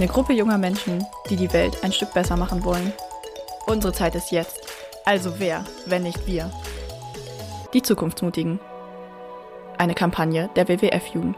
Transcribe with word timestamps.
Eine 0.00 0.08
Gruppe 0.08 0.32
junger 0.32 0.56
Menschen, 0.56 1.04
die 1.28 1.36
die 1.36 1.52
Welt 1.52 1.84
ein 1.84 1.92
Stück 1.92 2.14
besser 2.14 2.34
machen 2.34 2.64
wollen. 2.64 2.90
Unsere 3.66 3.92
Zeit 3.92 4.14
ist 4.14 4.32
jetzt. 4.32 4.58
Also 5.04 5.38
wer, 5.38 5.62
wenn 5.84 6.04
nicht 6.04 6.26
wir? 6.26 6.50
Die 7.74 7.82
Zukunftsmutigen. 7.82 8.58
Eine 9.76 9.92
Kampagne 9.92 10.48
der 10.56 10.70
WWF-Jugend. 10.70 11.36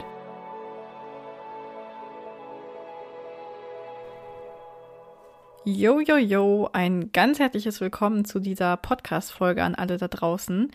Yo, 5.64 5.98
yo, 5.98 6.16
yo, 6.16 6.70
ein 6.72 7.10
ganz 7.10 7.40
herzliches 7.40 7.80
Willkommen 7.80 8.24
zu 8.24 8.38
dieser 8.38 8.76
Podcast-Folge 8.76 9.64
an 9.64 9.74
alle 9.74 9.96
da 9.96 10.06
draußen. 10.06 10.70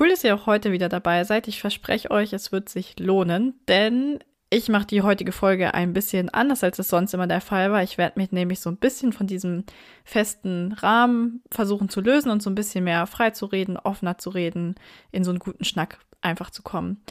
Cool, 0.00 0.08
dass 0.08 0.24
ihr 0.24 0.34
auch 0.34 0.46
heute 0.46 0.72
wieder 0.72 0.88
dabei 0.88 1.24
seid. 1.24 1.48
Ich 1.48 1.60
verspreche 1.60 2.10
euch, 2.10 2.32
es 2.32 2.50
wird 2.50 2.70
sich 2.70 2.98
lohnen, 2.98 3.60
denn 3.68 4.20
ich 4.48 4.68
mache 4.68 4.86
die 4.86 5.02
heutige 5.02 5.32
Folge 5.32 5.74
ein 5.74 5.92
bisschen 5.92 6.28
anders, 6.28 6.62
als 6.62 6.78
es 6.78 6.88
sonst 6.88 7.12
immer 7.14 7.26
der 7.26 7.40
Fall 7.40 7.72
war. 7.72 7.82
Ich 7.82 7.98
werde 7.98 8.18
mich 8.18 8.30
nämlich 8.30 8.60
so 8.60 8.70
ein 8.70 8.76
bisschen 8.76 9.12
von 9.12 9.26
diesem 9.26 9.64
festen 10.04 10.72
Rahmen 10.72 11.42
versuchen 11.50 11.88
zu 11.88 12.00
lösen 12.00 12.30
und 12.30 12.42
so 12.42 12.50
ein 12.50 12.54
bisschen 12.54 12.84
mehr 12.84 13.06
frei 13.06 13.30
zu 13.30 13.46
reden, 13.46 13.76
offener 13.76 14.18
zu 14.18 14.30
reden, 14.30 14.76
in 15.10 15.24
so 15.24 15.30
einen 15.30 15.40
guten 15.40 15.64
Schnack 15.64 15.98
einfach 16.20 16.50
zu 16.50 16.62
kommen. 16.62 17.02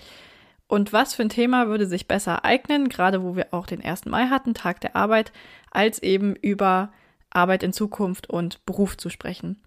Und 0.67 0.94
was 0.94 1.14
für 1.14 1.23
ein 1.23 1.30
Thema 1.30 1.67
würde 1.67 1.86
sich 1.86 2.08
besser 2.08 2.45
eignen, 2.45 2.89
gerade 2.89 3.22
wo 3.22 3.36
wir 3.36 3.47
auch 3.52 3.67
den 3.67 3.83
1. 3.83 4.05
Mai 4.05 4.27
hatten, 4.27 4.53
Tag 4.53 4.80
der 4.81 4.95
Arbeit, 4.95 5.31
als 5.72 6.02
eben 6.02 6.36
über 6.36 6.92
Arbeit 7.30 7.64
in 7.64 7.73
Zukunft 7.73 8.30
und 8.30 8.66
Beruf 8.66 8.97
zu 8.97 9.09
sprechen. 9.09 9.61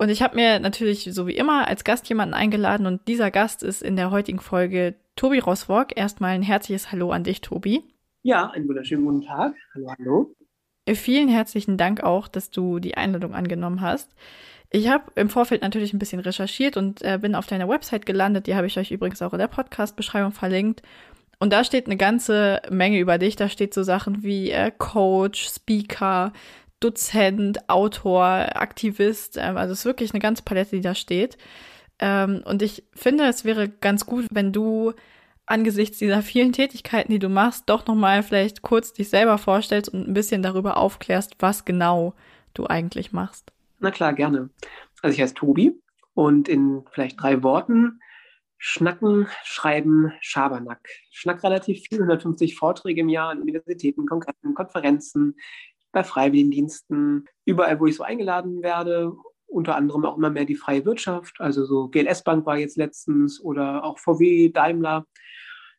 Und 0.00 0.08
ich 0.08 0.22
habe 0.22 0.34
mir 0.34 0.60
natürlich, 0.60 1.10
so 1.12 1.26
wie 1.26 1.36
immer, 1.36 1.68
als 1.68 1.84
Gast 1.84 2.08
jemanden 2.08 2.32
eingeladen 2.32 2.86
und 2.86 3.06
dieser 3.06 3.30
Gast 3.30 3.62
ist 3.62 3.82
in 3.82 3.96
der 3.96 4.10
heutigen 4.10 4.40
Folge 4.40 4.94
Tobi 5.14 5.40
Roswog. 5.40 5.94
Erstmal 5.94 6.30
ein 6.30 6.42
herzliches 6.42 6.90
Hallo 6.90 7.10
an 7.10 7.22
dich, 7.22 7.42
Tobi. 7.42 7.84
Ja, 8.22 8.48
einen 8.48 8.66
wunderschönen 8.66 9.04
guten 9.04 9.20
Tag. 9.26 9.52
Hallo, 9.74 9.92
hallo. 9.98 10.34
Äh, 10.86 10.94
vielen 10.94 11.28
herzlichen 11.28 11.76
Dank 11.76 12.02
auch, 12.02 12.28
dass 12.28 12.50
du 12.50 12.78
die 12.78 12.96
Einladung 12.96 13.34
angenommen 13.34 13.82
hast. 13.82 14.14
Ich 14.70 14.88
habe 14.88 15.04
im 15.16 15.28
Vorfeld 15.28 15.60
natürlich 15.60 15.92
ein 15.92 15.98
bisschen 15.98 16.20
recherchiert 16.20 16.78
und 16.78 17.02
äh, 17.02 17.18
bin 17.20 17.34
auf 17.34 17.46
deiner 17.46 17.68
Website 17.68 18.06
gelandet. 18.06 18.46
Die 18.46 18.54
habe 18.54 18.68
ich 18.68 18.78
euch 18.78 18.90
übrigens 18.90 19.20
auch 19.20 19.34
in 19.34 19.38
der 19.38 19.48
Podcast-Beschreibung 19.48 20.32
verlinkt. 20.32 20.80
Und 21.40 21.52
da 21.52 21.62
steht 21.62 21.84
eine 21.86 21.98
ganze 21.98 22.62
Menge 22.70 22.98
über 22.98 23.18
dich. 23.18 23.36
Da 23.36 23.50
steht 23.50 23.74
so 23.74 23.82
Sachen 23.82 24.22
wie 24.22 24.50
äh, 24.50 24.70
Coach, 24.70 25.46
Speaker, 25.46 26.32
Dozent, 26.80 27.68
Autor, 27.68 28.24
Aktivist. 28.56 29.36
Ähm, 29.38 29.56
also 29.56 29.72
es 29.72 29.80
ist 29.80 29.84
wirklich 29.84 30.12
eine 30.12 30.20
ganze 30.20 30.42
Palette, 30.42 30.76
die 30.76 30.82
da 30.82 30.94
steht. 30.94 31.38
Ähm, 31.98 32.42
und 32.44 32.62
ich 32.62 32.84
finde, 32.94 33.24
es 33.24 33.44
wäre 33.44 33.68
ganz 33.68 34.06
gut, 34.06 34.26
wenn 34.30 34.52
du 34.52 34.92
angesichts 35.46 35.98
dieser 35.98 36.22
vielen 36.22 36.52
Tätigkeiten, 36.52 37.12
die 37.12 37.18
du 37.18 37.28
machst, 37.28 37.64
doch 37.68 37.86
nochmal 37.86 38.22
vielleicht 38.22 38.62
kurz 38.62 38.92
dich 38.92 39.10
selber 39.10 39.36
vorstellst 39.36 39.92
und 39.92 40.08
ein 40.08 40.14
bisschen 40.14 40.42
darüber 40.42 40.76
aufklärst, 40.76 41.36
was 41.40 41.64
genau 41.64 42.14
du 42.54 42.66
eigentlich 42.66 43.12
machst. 43.12 43.52
Na 43.80 43.90
klar, 43.90 44.12
gerne. 44.12 44.50
Also 45.02 45.14
ich 45.14 45.20
heiße 45.20 45.34
Tobi 45.34 45.80
und 46.14 46.48
in 46.48 46.84
vielleicht 46.92 47.20
drei 47.20 47.42
Worten 47.42 48.00
Schnacken, 48.62 49.26
Schreiben, 49.42 50.12
Schabernack. 50.20 50.86
Schnack 51.10 51.42
relativ 51.42 51.80
viel, 51.88 51.98
150 51.98 52.56
Vorträge 52.56 53.00
im 53.00 53.08
Jahr 53.08 53.30
an 53.30 53.40
Universitäten, 53.40 54.04
Kongressen, 54.04 54.52
Konferenzen, 54.54 55.34
bei 55.92 56.04
Freiwilligendiensten, 56.04 57.26
überall, 57.44 57.80
wo 57.80 57.86
ich 57.86 57.96
so 57.96 58.02
eingeladen 58.02 58.62
werde. 58.62 59.12
Unter 59.46 59.74
anderem 59.74 60.04
auch 60.04 60.16
immer 60.16 60.30
mehr 60.30 60.44
die 60.44 60.54
freie 60.54 60.84
Wirtschaft, 60.84 61.40
also 61.40 61.64
so 61.64 61.88
GLS 61.88 62.22
Bank 62.22 62.46
war 62.46 62.56
jetzt 62.56 62.76
letztens 62.76 63.40
oder 63.40 63.82
auch 63.82 63.98
VW, 63.98 64.50
Daimler. 64.50 65.06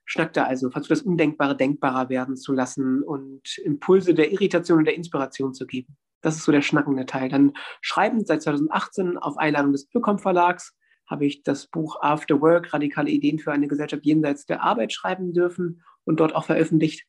Schnackte 0.04 0.46
also, 0.46 0.70
versucht 0.70 0.92
das 0.92 1.04
Undenkbare 1.04 1.56
denkbarer 1.56 2.10
werden 2.10 2.36
zu 2.36 2.52
lassen 2.52 3.02
und 3.02 3.58
Impulse 3.60 4.14
der 4.14 4.32
Irritation 4.32 4.80
und 4.80 4.86
der 4.86 4.96
Inspiration 4.96 5.54
zu 5.54 5.66
geben. 5.66 5.96
Das 6.20 6.36
ist 6.36 6.44
so 6.44 6.52
der 6.52 6.62
schnackende 6.62 7.06
Teil. 7.06 7.30
Dann 7.30 7.54
schreiben 7.80 8.26
seit 8.26 8.42
2018 8.42 9.18
auf 9.18 9.38
Einladung 9.38 9.72
des 9.72 9.88
Ökom 9.94 10.20
Verlags 10.20 10.76
habe 11.12 11.26
ich 11.26 11.44
das 11.44 11.68
Buch 11.68 11.98
After 12.02 12.42
Work, 12.42 12.74
radikale 12.74 13.10
Ideen 13.10 13.38
für 13.38 13.52
eine 13.52 13.68
Gesellschaft 13.68 14.06
jenseits 14.06 14.46
der 14.46 14.64
Arbeit 14.64 14.94
schreiben 14.94 15.34
dürfen 15.34 15.84
und 16.06 16.20
dort 16.20 16.34
auch 16.34 16.46
veröffentlicht. 16.46 17.06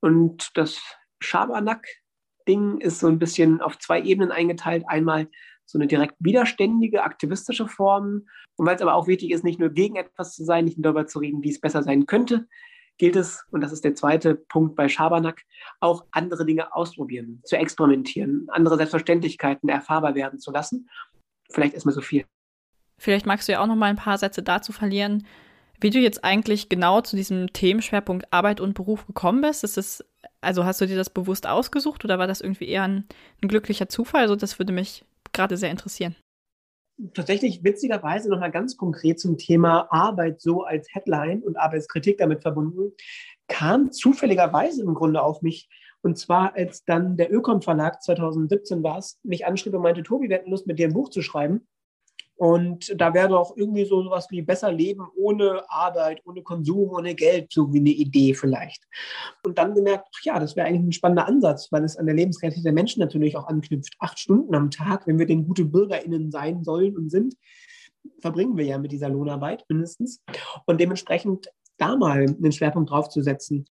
Und 0.00 0.50
das 0.54 0.82
Schabernack 1.20 1.86
Ding 2.48 2.78
ist 2.78 3.00
so 3.00 3.08
ein 3.08 3.18
bisschen 3.18 3.60
auf 3.60 3.78
zwei 3.78 4.02
Ebenen 4.02 4.30
eingeteilt. 4.30 4.84
Einmal 4.86 5.28
so 5.66 5.78
eine 5.78 5.86
direkt 5.86 6.14
widerständige, 6.18 7.02
aktivistische 7.02 7.66
Form. 7.66 8.26
Und 8.56 8.66
weil 8.66 8.76
es 8.76 8.82
aber 8.82 8.94
auch 8.94 9.06
wichtig 9.06 9.30
ist, 9.30 9.44
nicht 9.44 9.58
nur 9.58 9.70
gegen 9.70 9.96
etwas 9.96 10.34
zu 10.34 10.44
sein, 10.44 10.64
nicht 10.64 10.76
nur 10.76 10.84
darüber 10.84 11.06
zu 11.06 11.18
reden, 11.18 11.42
wie 11.42 11.50
es 11.50 11.60
besser 11.60 11.82
sein 11.82 12.06
könnte, 12.06 12.46
gilt 12.98 13.16
es, 13.16 13.44
und 13.50 13.60
das 13.60 13.72
ist 13.72 13.84
der 13.84 13.94
zweite 13.94 14.34
Punkt 14.34 14.76
bei 14.76 14.88
Schabernack, 14.88 15.42
auch 15.80 16.04
andere 16.12 16.46
Dinge 16.46 16.74
ausprobieren, 16.74 17.40
zu 17.44 17.56
experimentieren, 17.56 18.46
andere 18.50 18.76
Selbstverständlichkeiten 18.76 19.68
erfahrbar 19.68 20.14
werden 20.14 20.38
zu 20.38 20.52
lassen. 20.52 20.88
Vielleicht 21.50 21.74
erstmal 21.74 21.94
so 21.94 22.00
viel. 22.00 22.24
Vielleicht 22.98 23.26
magst 23.26 23.48
du 23.48 23.52
ja 23.52 23.60
auch 23.60 23.66
noch 23.66 23.74
mal 23.74 23.90
ein 23.90 23.96
paar 23.96 24.18
Sätze 24.18 24.42
dazu 24.42 24.72
verlieren, 24.72 25.26
wie 25.80 25.90
du 25.90 25.98
jetzt 25.98 26.24
eigentlich 26.24 26.68
genau 26.68 27.00
zu 27.00 27.16
diesem 27.16 27.52
Themenschwerpunkt 27.52 28.32
Arbeit 28.32 28.60
und 28.60 28.74
Beruf 28.74 29.06
gekommen 29.06 29.40
bist. 29.40 29.64
Ist 29.64 29.76
es 29.76 30.04
also 30.44 30.64
hast 30.64 30.80
du 30.80 30.86
dir 30.86 30.96
das 30.96 31.10
bewusst 31.10 31.46
ausgesucht 31.46 32.04
oder 32.04 32.18
war 32.18 32.26
das 32.26 32.40
irgendwie 32.40 32.68
eher 32.68 32.84
ein, 32.84 33.06
ein 33.42 33.48
glücklicher 33.48 33.88
Zufall? 33.88 34.22
Also 34.22 34.36
das 34.36 34.58
würde 34.58 34.72
mich 34.72 35.04
gerade 35.32 35.56
sehr 35.56 35.70
interessieren. 35.70 36.16
Tatsächlich 37.12 37.64
witzigerweise 37.64 38.30
nochmal 38.30 38.52
ganz 38.52 38.76
konkret 38.76 39.18
zum 39.18 39.36
Thema 39.36 39.88
Arbeit 39.90 40.40
so 40.40 40.62
als 40.62 40.86
Headline 40.92 41.42
und 41.42 41.56
Arbeitskritik 41.56 42.18
damit 42.18 42.42
verbunden, 42.42 42.92
kam 43.48 43.90
zufälligerweise 43.90 44.82
im 44.82 44.94
Grunde 44.94 45.20
auf 45.22 45.42
mich. 45.42 45.68
Und 46.02 46.18
zwar, 46.18 46.54
als 46.54 46.84
dann 46.84 47.16
der 47.16 47.32
Ökom 47.32 47.62
Verlag 47.62 48.02
2017 48.02 48.82
war 48.82 48.98
es, 48.98 49.18
mich 49.24 49.46
anschrieb 49.46 49.74
und 49.74 49.82
meinte, 49.82 50.02
Tobi, 50.02 50.28
wir 50.28 50.36
hätten 50.36 50.50
Lust, 50.50 50.66
mit 50.66 50.78
dir 50.78 50.86
ein 50.86 50.94
Buch 50.94 51.08
zu 51.08 51.22
schreiben. 51.22 51.66
Und 52.36 52.92
da 53.00 53.14
wäre 53.14 53.28
doch 53.28 53.56
irgendwie 53.56 53.84
so 53.84 54.04
was 54.10 54.28
wie 54.30 54.42
besser 54.42 54.72
leben 54.72 55.06
ohne 55.16 55.62
Arbeit, 55.68 56.20
ohne 56.24 56.42
Konsum, 56.42 56.90
ohne 56.90 57.14
Geld, 57.14 57.52
so 57.52 57.72
wie 57.72 57.78
eine 57.78 57.90
Idee 57.90 58.34
vielleicht. 58.34 58.82
Und 59.44 59.56
dann 59.58 59.74
gemerkt, 59.74 60.08
ja, 60.24 60.40
das 60.40 60.56
wäre 60.56 60.66
eigentlich 60.66 60.82
ein 60.82 60.92
spannender 60.92 61.26
Ansatz, 61.26 61.70
weil 61.70 61.84
es 61.84 61.96
an 61.96 62.06
der 62.06 62.14
Lebensrealität 62.14 62.64
der 62.64 62.72
Menschen 62.72 63.00
natürlich 63.00 63.36
auch 63.36 63.46
anknüpft. 63.46 63.94
Acht 64.00 64.18
Stunden 64.18 64.54
am 64.54 64.70
Tag, 64.70 65.06
wenn 65.06 65.18
wir 65.18 65.26
denn 65.26 65.46
gute 65.46 65.64
BürgerInnen 65.64 66.32
sein 66.32 66.64
sollen 66.64 66.96
und 66.96 67.10
sind, 67.10 67.34
verbringen 68.20 68.56
wir 68.56 68.64
ja 68.64 68.78
mit 68.78 68.92
dieser 68.92 69.08
Lohnarbeit 69.08 69.64
mindestens. 69.68 70.20
Und 70.66 70.80
dementsprechend 70.80 71.48
da 71.78 71.96
mal 71.96 72.26
einen 72.26 72.52
Schwerpunkt 72.52 72.90
drauf 72.90 73.08
zu 73.08 73.22
setzen. 73.22 73.66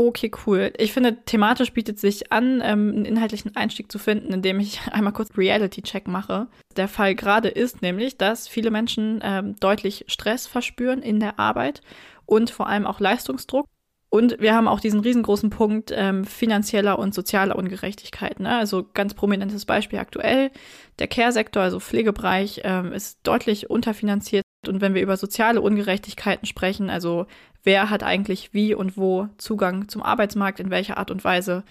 Okay, 0.00 0.30
cool. 0.46 0.72
Ich 0.78 0.92
finde, 0.92 1.24
thematisch 1.24 1.72
bietet 1.72 1.98
sich 1.98 2.30
an, 2.30 2.62
ähm, 2.64 2.92
einen 2.94 3.04
inhaltlichen 3.04 3.56
Einstieg 3.56 3.90
zu 3.90 3.98
finden, 3.98 4.32
indem 4.32 4.60
ich 4.60 4.80
einmal 4.92 5.12
kurz 5.12 5.36
Reality-Check 5.36 6.06
mache. 6.06 6.46
Der 6.76 6.86
Fall 6.86 7.16
gerade 7.16 7.48
ist 7.48 7.82
nämlich, 7.82 8.16
dass 8.16 8.46
viele 8.46 8.70
Menschen 8.70 9.18
ähm, 9.24 9.56
deutlich 9.58 10.04
Stress 10.06 10.46
verspüren 10.46 11.02
in 11.02 11.18
der 11.18 11.40
Arbeit 11.40 11.80
und 12.26 12.50
vor 12.50 12.68
allem 12.68 12.86
auch 12.86 13.00
Leistungsdruck. 13.00 13.66
Und 14.08 14.38
wir 14.38 14.54
haben 14.54 14.68
auch 14.68 14.78
diesen 14.78 15.00
riesengroßen 15.00 15.50
Punkt 15.50 15.92
ähm, 15.92 16.24
finanzieller 16.24 16.96
und 16.96 17.12
sozialer 17.12 17.56
Ungerechtigkeit. 17.56 18.38
Ne? 18.38 18.56
Also 18.56 18.88
ganz 18.94 19.14
prominentes 19.14 19.64
Beispiel 19.64 19.98
aktuell. 19.98 20.52
Der 21.00 21.08
Care-Sektor, 21.08 21.64
also 21.64 21.80
Pflegebereich, 21.80 22.60
ähm, 22.62 22.92
ist 22.92 23.18
deutlich 23.24 23.68
unterfinanziert. 23.68 24.44
Und 24.66 24.80
wenn 24.80 24.94
wir 24.94 25.02
über 25.02 25.16
soziale 25.16 25.60
Ungerechtigkeiten 25.60 26.46
sprechen, 26.46 26.90
also 26.90 27.26
wer 27.62 27.90
hat 27.90 28.02
eigentlich 28.02 28.52
wie 28.52 28.74
und 28.74 28.96
wo 28.96 29.28
Zugang 29.38 29.88
zum 29.88 30.02
Arbeitsmarkt, 30.02 30.60
in 30.60 30.70
welcher 30.70 30.98
Art 30.98 31.10
und 31.10 31.24
Weise, 31.24 31.64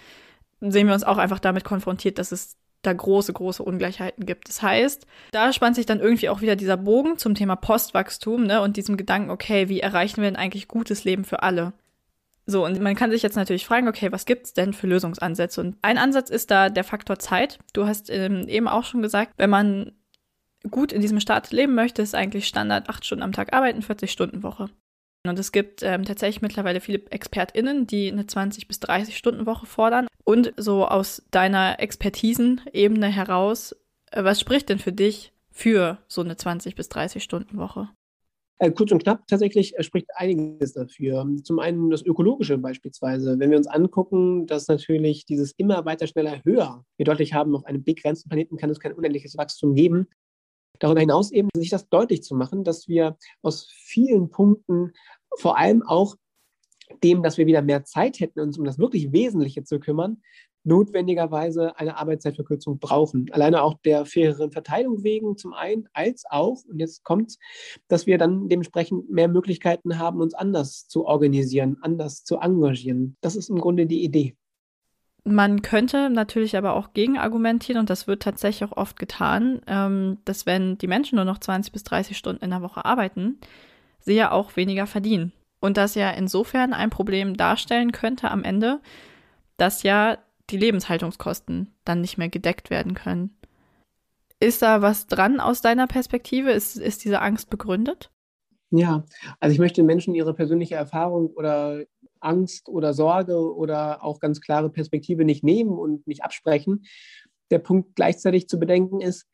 sehen 0.61 0.87
wir 0.87 0.93
uns 0.93 1.03
auch 1.03 1.17
einfach 1.17 1.39
damit 1.39 1.63
konfrontiert, 1.63 2.17
dass 2.17 2.31
es 2.31 2.55
da 2.81 2.93
große, 2.93 3.33
große 3.33 3.63
Ungleichheiten 3.63 4.25
gibt. 4.25 4.47
Das 4.47 4.61
heißt, 4.61 5.05
da 5.31 5.51
spannt 5.51 5.75
sich 5.75 5.85
dann 5.85 5.99
irgendwie 5.99 6.29
auch 6.29 6.41
wieder 6.41 6.55
dieser 6.55 6.77
Bogen 6.77 7.17
zum 7.17 7.35
Thema 7.35 7.55
Postwachstum 7.55 8.45
ne, 8.45 8.61
und 8.61 8.77
diesem 8.77 8.97
Gedanken, 8.97 9.31
okay, 9.31 9.67
wie 9.67 9.81
erreichen 9.81 10.21
wir 10.21 10.29
denn 10.29 10.35
eigentlich 10.35 10.67
gutes 10.67 11.03
Leben 11.03 11.25
für 11.25 11.43
alle? 11.43 11.73
So, 12.45 12.63
und 12.63 12.79
man 12.79 12.95
kann 12.95 13.11
sich 13.11 13.23
jetzt 13.23 13.35
natürlich 13.35 13.65
fragen, 13.65 13.89
okay, 13.89 14.11
was 14.11 14.25
gibt's 14.25 14.53
denn 14.53 14.71
für 14.71 14.87
Lösungsansätze? 14.87 15.59
Und 15.59 15.75
ein 15.81 15.97
Ansatz 15.97 16.29
ist 16.29 16.49
da 16.49 16.69
der 16.69 16.85
Faktor 16.85 17.19
Zeit. 17.19 17.59
Du 17.73 17.85
hast 17.85 18.09
ähm, 18.09 18.47
eben 18.47 18.69
auch 18.69 18.85
schon 18.85 19.01
gesagt, 19.01 19.33
wenn 19.35 19.49
man 19.49 19.91
gut 20.69 20.91
in 20.91 21.01
diesem 21.01 21.19
Staat 21.19 21.51
leben 21.51 21.75
möchte, 21.75 22.01
ist 22.01 22.15
eigentlich 22.15 22.47
Standard 22.47 22.89
acht 22.89 23.05
Stunden 23.05 23.23
am 23.23 23.31
Tag 23.31 23.53
arbeiten, 23.53 23.81
40 23.81 24.11
Stunden 24.11 24.43
Woche. 24.43 24.69
Und 25.25 25.39
es 25.39 25.51
gibt 25.51 25.83
ähm, 25.83 26.03
tatsächlich 26.03 26.41
mittlerweile 26.41 26.79
viele 26.79 26.99
ExpertInnen, 27.09 27.87
die 27.87 28.11
eine 28.11 28.23
20- 28.23 28.67
bis 28.67 28.81
30-Stunden-Woche 28.81 29.65
fordern. 29.65 30.07
Und 30.23 30.53
so 30.57 30.85
aus 30.85 31.23
deiner 31.31 31.79
Expertisenebene 31.79 33.07
heraus, 33.07 33.75
äh, 34.11 34.23
was 34.23 34.39
spricht 34.39 34.69
denn 34.69 34.79
für 34.79 34.93
dich 34.93 35.33
für 35.51 35.97
so 36.07 36.21
eine 36.21 36.35
20- 36.35 36.75
bis 36.75 36.89
30-Stunden-Woche? 36.89 37.89
Äh, 38.59 38.71
kurz 38.71 38.91
und 38.91 39.03
knapp, 39.03 39.27
tatsächlich 39.27 39.77
äh, 39.77 39.83
spricht 39.83 40.07
einiges 40.15 40.73
dafür. 40.73 41.27
Zum 41.43 41.59
einen 41.59 41.89
das 41.91 42.03
Ökologische 42.03 42.57
beispielsweise. 42.57 43.37
Wenn 43.37 43.51
wir 43.51 43.57
uns 43.57 43.67
angucken, 43.67 44.47
dass 44.47 44.67
natürlich 44.67 45.25
dieses 45.25 45.51
immer 45.57 45.85
weiter, 45.85 46.07
schneller, 46.07 46.41
höher 46.43 46.83
wir 46.97 47.05
deutlich 47.05 47.33
haben, 47.33 47.55
auf 47.55 47.65
einem 47.65 47.83
begrenzten 47.83 48.29
Planeten 48.29 48.57
kann 48.57 48.69
es 48.69 48.79
kein 48.79 48.93
unendliches 48.93 49.37
Wachstum 49.37 49.75
geben. 49.75 50.07
Darüber 50.79 50.99
hinaus 50.99 51.31
eben 51.31 51.49
sich 51.55 51.69
das 51.69 51.89
deutlich 51.89 52.23
zu 52.23 52.35
machen, 52.35 52.63
dass 52.63 52.87
wir 52.87 53.17
aus 53.41 53.69
vielen 53.71 54.29
Punkten 54.29 54.93
vor 55.37 55.57
allem 55.57 55.83
auch 55.83 56.15
dem, 57.03 57.23
dass 57.23 57.37
wir 57.37 57.47
wieder 57.47 57.61
mehr 57.61 57.83
Zeit 57.83 58.19
hätten, 58.19 58.39
uns 58.39 58.57
um 58.57 58.65
das 58.65 58.79
wirklich 58.79 59.11
Wesentliche 59.11 59.63
zu 59.63 59.79
kümmern, 59.79 60.21
notwendigerweise 60.67 61.77
eine 61.79 61.97
Arbeitszeitverkürzung 61.97 62.79
brauchen. 62.79 63.27
Alleine 63.31 63.63
auch 63.63 63.75
der 63.85 64.05
faireren 64.05 64.51
Verteilung 64.51 65.03
wegen 65.03 65.37
zum 65.37 65.53
einen, 65.53 65.87
als 65.93 66.25
auch, 66.29 66.63
und 66.69 66.79
jetzt 66.79 67.03
kommt 67.03 67.37
dass 67.87 68.05
wir 68.05 68.17
dann 68.17 68.49
dementsprechend 68.49 69.09
mehr 69.09 69.27
Möglichkeiten 69.27 69.97
haben, 69.97 70.21
uns 70.21 70.33
anders 70.33 70.87
zu 70.87 71.05
organisieren, 71.05 71.77
anders 71.81 72.23
zu 72.23 72.37
engagieren. 72.37 73.15
Das 73.21 73.35
ist 73.35 73.49
im 73.49 73.59
Grunde 73.59 73.85
die 73.85 74.03
Idee. 74.03 74.35
Man 75.29 75.61
könnte 75.61 76.09
natürlich 76.09 76.55
aber 76.55 76.73
auch 76.73 76.93
gegen 76.93 77.17
argumentieren, 77.17 77.81
und 77.81 77.89
das 77.89 78.07
wird 78.07 78.23
tatsächlich 78.23 78.69
auch 78.69 78.77
oft 78.77 78.97
getan, 78.97 79.61
ähm, 79.67 80.19
dass 80.23 80.45
wenn 80.45 80.77
die 80.77 80.87
Menschen 80.87 81.17
nur 81.17 81.25
noch 81.25 81.39
20 81.39 81.73
bis 81.73 81.83
30 81.83 82.17
Stunden 82.17 82.45
in 82.45 82.51
der 82.51 82.61
Woche 82.61 82.85
arbeiten, 82.85 83.37
sie 83.99 84.13
ja 84.13 84.31
auch 84.31 84.55
weniger 84.55 84.87
verdienen. 84.87 85.33
Und 85.59 85.75
das 85.75 85.95
ja 85.95 86.11
insofern 86.11 86.73
ein 86.73 86.89
Problem 86.89 87.35
darstellen 87.35 87.91
könnte 87.91 88.31
am 88.31 88.45
Ende, 88.45 88.79
dass 89.57 89.83
ja 89.83 90.17
die 90.49 90.57
Lebenshaltungskosten 90.57 91.73
dann 91.83 91.99
nicht 91.99 92.17
mehr 92.17 92.29
gedeckt 92.29 92.69
werden 92.69 92.93
können. 92.93 93.35
Ist 94.39 94.61
da 94.61 94.81
was 94.81 95.07
dran 95.07 95.41
aus 95.41 95.61
deiner 95.61 95.87
Perspektive? 95.87 96.51
Ist, 96.51 96.77
ist 96.77 97.03
diese 97.03 97.21
Angst 97.21 97.49
begründet? 97.49 98.11
Ja, 98.69 99.03
also 99.41 99.51
ich 99.51 99.59
möchte 99.59 99.83
Menschen 99.83 100.15
ihre 100.15 100.33
persönliche 100.33 100.75
Erfahrung 100.75 101.31
oder 101.31 101.83
Angst 102.21 102.69
oder 102.69 102.93
Sorge 102.93 103.55
oder 103.55 104.03
auch 104.03 104.19
ganz 104.19 104.41
klare 104.41 104.69
Perspektive 104.69 105.25
nicht 105.25 105.43
nehmen 105.43 105.77
und 105.77 106.07
nicht 106.07 106.23
absprechen. 106.23 106.85
Der 107.51 107.59
Punkt 107.59 107.95
gleichzeitig 107.95 108.47
zu 108.47 108.59
bedenken 108.59 109.01
ist, 109.01 109.27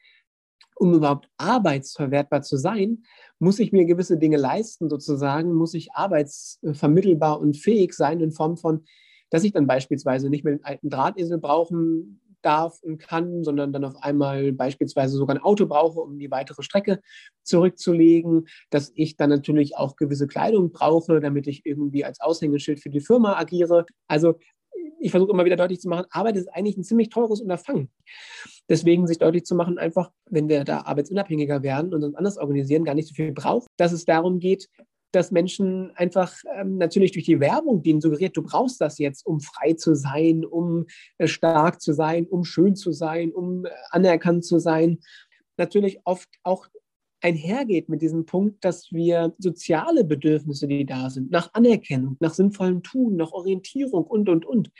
um 0.75 0.93
überhaupt 0.93 1.29
arbeitsverwertbar 1.37 2.41
zu 2.41 2.57
sein, 2.57 3.03
muss 3.39 3.59
ich 3.59 3.71
mir 3.71 3.85
gewisse 3.85 4.17
Dinge 4.17 4.37
leisten, 4.37 4.89
sozusagen, 4.89 5.53
muss 5.53 5.73
ich 5.73 5.93
arbeitsvermittelbar 5.93 7.39
und 7.39 7.57
fähig 7.57 7.93
sein 7.93 8.19
in 8.19 8.31
Form 8.31 8.57
von, 8.57 8.85
dass 9.29 9.43
ich 9.43 9.51
dann 9.51 9.67
beispielsweise 9.67 10.29
nicht 10.29 10.43
mehr 10.43 10.55
den 10.55 10.65
alten 10.65 10.89
Drahtesel 10.89 11.39
brauchen 11.39 12.21
darf 12.45 12.81
und 12.81 12.97
kann, 12.99 13.43
sondern 13.43 13.73
dann 13.73 13.85
auf 13.85 13.95
einmal 14.01 14.51
beispielsweise 14.51 15.17
sogar 15.17 15.35
ein 15.35 15.41
Auto 15.41 15.65
brauche, 15.65 15.99
um 15.99 16.19
die 16.19 16.31
weitere 16.31 16.63
Strecke 16.63 16.99
zurückzulegen, 17.43 18.47
dass 18.69 18.91
ich 18.95 19.17
dann 19.17 19.29
natürlich 19.29 19.77
auch 19.77 19.95
gewisse 19.95 20.27
Kleidung 20.27 20.71
brauche, 20.71 21.19
damit 21.19 21.47
ich 21.47 21.65
irgendwie 21.65 22.05
als 22.05 22.19
Aushängeschild 22.21 22.79
für 22.79 22.89
die 22.89 23.01
Firma 23.01 23.37
agiere. 23.37 23.85
Also 24.07 24.35
ich 24.99 25.11
versuche 25.11 25.31
immer 25.31 25.45
wieder 25.45 25.57
deutlich 25.57 25.81
zu 25.81 25.89
machen, 25.89 26.05
Arbeit 26.11 26.37
ist 26.37 26.47
eigentlich 26.47 26.77
ein 26.77 26.83
ziemlich 26.83 27.09
teures 27.09 27.41
Unterfangen. 27.41 27.89
Deswegen 28.69 29.05
sich 29.05 29.17
deutlich 29.17 29.43
zu 29.43 29.55
machen, 29.55 29.77
einfach, 29.77 30.11
wenn 30.29 30.47
wir 30.47 30.63
da 30.63 30.81
arbeitsunabhängiger 30.81 31.61
werden 31.61 31.93
und 31.93 32.03
uns 32.03 32.15
anders 32.15 32.37
organisieren, 32.37 32.85
gar 32.85 32.95
nicht 32.95 33.09
so 33.09 33.13
viel 33.13 33.33
braucht, 33.33 33.67
dass 33.77 33.91
es 33.91 34.05
darum 34.05 34.39
geht, 34.39 34.69
dass 35.13 35.31
Menschen 35.31 35.91
einfach 35.95 36.33
ähm, 36.55 36.77
natürlich 36.77 37.11
durch 37.11 37.25
die 37.25 37.39
Werbung, 37.39 37.81
die 37.81 37.91
ihnen 37.91 38.01
suggeriert, 38.01 38.35
du 38.35 38.43
brauchst 38.43 38.81
das 38.81 38.97
jetzt, 38.97 39.25
um 39.25 39.39
frei 39.39 39.73
zu 39.73 39.95
sein, 39.95 40.43
um 40.43 40.87
äh, 41.19 41.27
stark 41.27 41.81
zu 41.81 41.93
sein, 41.93 42.25
um 42.25 42.43
schön 42.43 42.75
zu 42.75 42.91
sein, 42.91 43.31
um 43.31 43.65
äh, 43.65 43.69
anerkannt 43.91 44.43
zu 44.43 44.59
sein, 44.59 44.99
natürlich 45.57 45.99
oft 46.03 46.27
auch 46.41 46.67
einhergeht 47.21 47.89
mit 47.89 48.01
diesem 48.01 48.25
Punkt, 48.25 48.65
dass 48.65 48.91
wir 48.91 49.33
soziale 49.37 50.03
Bedürfnisse, 50.03 50.67
die 50.67 50.85
da 50.85 51.09
sind, 51.09 51.31
nach 51.31 51.53
Anerkennung, 51.53 52.17
nach 52.19 52.33
sinnvollem 52.33 52.83
Tun, 52.83 53.15
nach 53.15 53.31
Orientierung 53.31 54.03
und, 54.03 54.27
und, 54.27 54.45
und, 54.45 54.71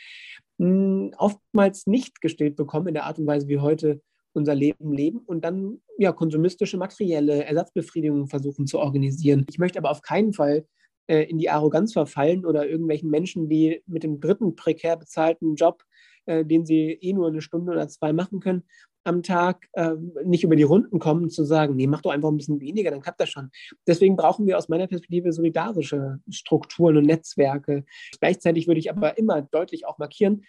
mh, 0.57 0.67
hm, 0.67 1.13
oftmals 1.17 1.87
nicht 1.87 2.21
gestillt 2.21 2.55
bekommen 2.55 2.87
in 2.87 2.95
der 2.95 3.05
Art 3.05 3.19
und 3.19 3.27
Weise, 3.27 3.47
wie 3.47 3.59
heute 3.59 4.01
unser 4.33 4.55
Leben 4.55 4.93
leben 4.93 5.19
und 5.19 5.43
dann 5.43 5.79
ja 5.97 6.11
konsumistische 6.11 6.77
materielle 6.77 7.45
Ersatzbefriedigungen 7.45 8.27
versuchen 8.27 8.67
zu 8.67 8.79
organisieren. 8.79 9.45
Ich 9.49 9.59
möchte 9.59 9.79
aber 9.79 9.91
auf 9.91 10.01
keinen 10.01 10.33
Fall 10.33 10.65
äh, 11.07 11.23
in 11.23 11.37
die 11.37 11.49
Arroganz 11.49 11.93
verfallen 11.93 12.45
oder 12.45 12.67
irgendwelchen 12.67 13.09
Menschen, 13.09 13.49
die 13.49 13.81
mit 13.85 14.03
dem 14.03 14.19
dritten 14.19 14.55
prekär 14.55 14.97
bezahlten 14.97 15.55
Job, 15.55 15.83
äh, 16.25 16.45
den 16.45 16.65
sie 16.65 16.97
eh 17.01 17.13
nur 17.13 17.27
eine 17.27 17.41
Stunde 17.41 17.71
oder 17.71 17.87
zwei 17.87 18.13
machen 18.13 18.39
können, 18.39 18.63
am 19.03 19.21
Tag 19.21 19.67
äh, 19.73 19.95
nicht 20.23 20.43
über 20.43 20.55
die 20.55 20.63
Runden 20.63 20.99
kommen, 20.99 21.29
zu 21.29 21.43
sagen, 21.43 21.75
nee, 21.75 21.87
mach 21.87 22.01
doch 22.01 22.11
einfach 22.11 22.29
ein 22.29 22.37
bisschen 22.37 22.61
weniger, 22.61 22.91
dann 22.91 23.01
klappt 23.01 23.19
das 23.19 23.29
schon. 23.29 23.49
Deswegen 23.85 24.15
brauchen 24.15 24.47
wir 24.47 24.57
aus 24.57 24.69
meiner 24.69 24.87
Perspektive 24.87 25.33
solidarische 25.33 26.19
Strukturen 26.29 26.97
und 26.97 27.05
Netzwerke. 27.05 27.85
Gleichzeitig 28.19 28.67
würde 28.67 28.79
ich 28.79 28.89
aber 28.89 29.17
immer 29.17 29.41
deutlich 29.41 29.85
auch 29.85 29.97
markieren, 29.97 30.43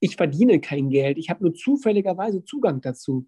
ich 0.00 0.16
verdiene 0.16 0.60
kein 0.60 0.88
Geld, 0.88 1.18
ich 1.18 1.30
habe 1.30 1.44
nur 1.44 1.54
zufälligerweise 1.54 2.44
Zugang 2.44 2.80
dazu. 2.80 3.26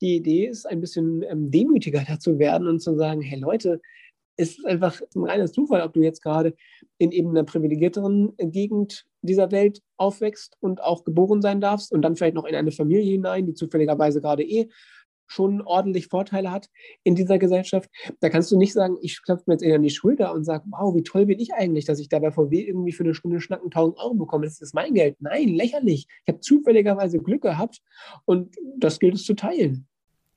Die 0.00 0.16
Idee 0.16 0.46
ist, 0.46 0.66
ein 0.66 0.80
bisschen 0.80 1.22
ähm, 1.22 1.50
demütiger 1.50 2.04
dazu 2.08 2.38
werden 2.38 2.68
und 2.68 2.80
zu 2.80 2.96
sagen, 2.96 3.22
hey 3.22 3.38
Leute, 3.38 3.80
es 4.36 4.58
ist 4.58 4.66
einfach 4.66 5.00
ein 5.14 5.24
reines 5.24 5.52
Zufall, 5.52 5.82
ob 5.82 5.92
du 5.92 6.00
jetzt 6.00 6.22
gerade 6.22 6.54
in 6.98 7.12
eben 7.12 7.30
einer 7.30 7.44
privilegierteren 7.44 8.32
Gegend 8.38 9.04
dieser 9.22 9.50
Welt 9.50 9.82
aufwächst 9.98 10.56
und 10.60 10.82
auch 10.82 11.04
geboren 11.04 11.42
sein 11.42 11.60
darfst 11.60 11.92
und 11.92 12.02
dann 12.02 12.16
vielleicht 12.16 12.36
noch 12.36 12.46
in 12.46 12.54
eine 12.54 12.72
Familie 12.72 13.12
hinein, 13.12 13.46
die 13.46 13.54
zufälligerweise 13.54 14.22
gerade 14.22 14.42
eh 14.42 14.68
schon 15.30 15.62
ordentlich 15.62 16.08
Vorteile 16.08 16.50
hat 16.50 16.68
in 17.04 17.14
dieser 17.14 17.38
Gesellschaft. 17.38 17.88
Da 18.18 18.28
kannst 18.28 18.50
du 18.50 18.58
nicht 18.58 18.72
sagen, 18.72 18.96
ich 19.00 19.22
klopfe 19.22 19.44
mir 19.46 19.54
jetzt 19.54 19.62
eher 19.62 19.76
an 19.76 19.82
die 19.82 19.90
Schulter 19.90 20.34
und 20.34 20.44
sage, 20.44 20.64
wow, 20.70 20.94
wie 20.94 21.04
toll 21.04 21.26
bin 21.26 21.38
ich 21.38 21.54
eigentlich, 21.54 21.84
dass 21.84 22.00
ich 22.00 22.08
da 22.08 22.18
bei 22.18 22.32
VW 22.32 22.60
irgendwie 22.60 22.92
für 22.92 23.04
eine 23.04 23.14
Stunde 23.14 23.40
Schnacken 23.40 23.66
1000 23.66 23.98
Euro 23.98 24.14
bekomme. 24.14 24.46
Das 24.46 24.60
ist 24.60 24.74
mein 24.74 24.92
Geld. 24.94 25.16
Nein, 25.20 25.48
lächerlich. 25.48 26.08
Ich 26.24 26.28
habe 26.28 26.40
zufälligerweise 26.40 27.18
Glück 27.18 27.42
gehabt 27.42 27.80
und 28.24 28.56
das 28.76 28.98
gilt 28.98 29.14
es 29.14 29.24
zu 29.24 29.34
teilen. 29.34 29.86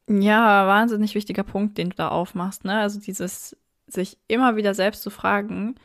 Ja, 0.07 0.67
wahnsinnig 0.67 1.15
wichtiger 1.15 1.44
Punkt, 1.44 1.77
den 1.77 1.89
du 1.89 1.96
da 1.96 2.10
aufmachst. 2.10 2.63
Ne? 2.63 2.77
Also 2.77 3.00
dieses 3.00 3.58
sich 3.88 4.20
immer 4.27 4.56
wieder 4.56 4.75
selbst 4.75 5.01
zu 5.01 5.10
fragen, 5.10 5.75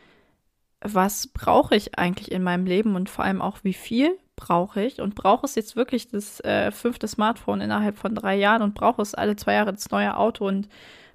was 0.81 1.29
brauche 1.29 1.75
ich 1.77 1.99
eigentlich 1.99 2.31
in 2.31 2.43
meinem 2.43 2.67
Leben 2.67 2.95
und 2.95 3.09
vor 3.09 3.25
allem 3.25 3.41
auch 3.41 3.59
wie 3.63 3.73
viel 3.73 4.19
brauche 4.39 4.83
ich 4.83 5.01
und 5.01 5.15
brauche 5.17 5.45
es 5.45 5.57
jetzt 5.57 5.77
wirklich 5.77 6.09
das 6.09 6.41
äh, 6.41 6.71
fünfte 6.71 7.09
Smartphone 7.09 7.61
innerhalb 7.61 7.99
von 7.99 8.15
drei 8.15 8.37
Jahren 8.37 8.63
und 8.63 8.75
brauche 8.75 9.03
es 9.03 9.15
alle 9.15 9.37
zwei 9.37 9.55
Jahre 9.55 9.73
das 9.73 9.91
neue 9.91 10.17
Auto 10.17 10.47
und 10.47 10.69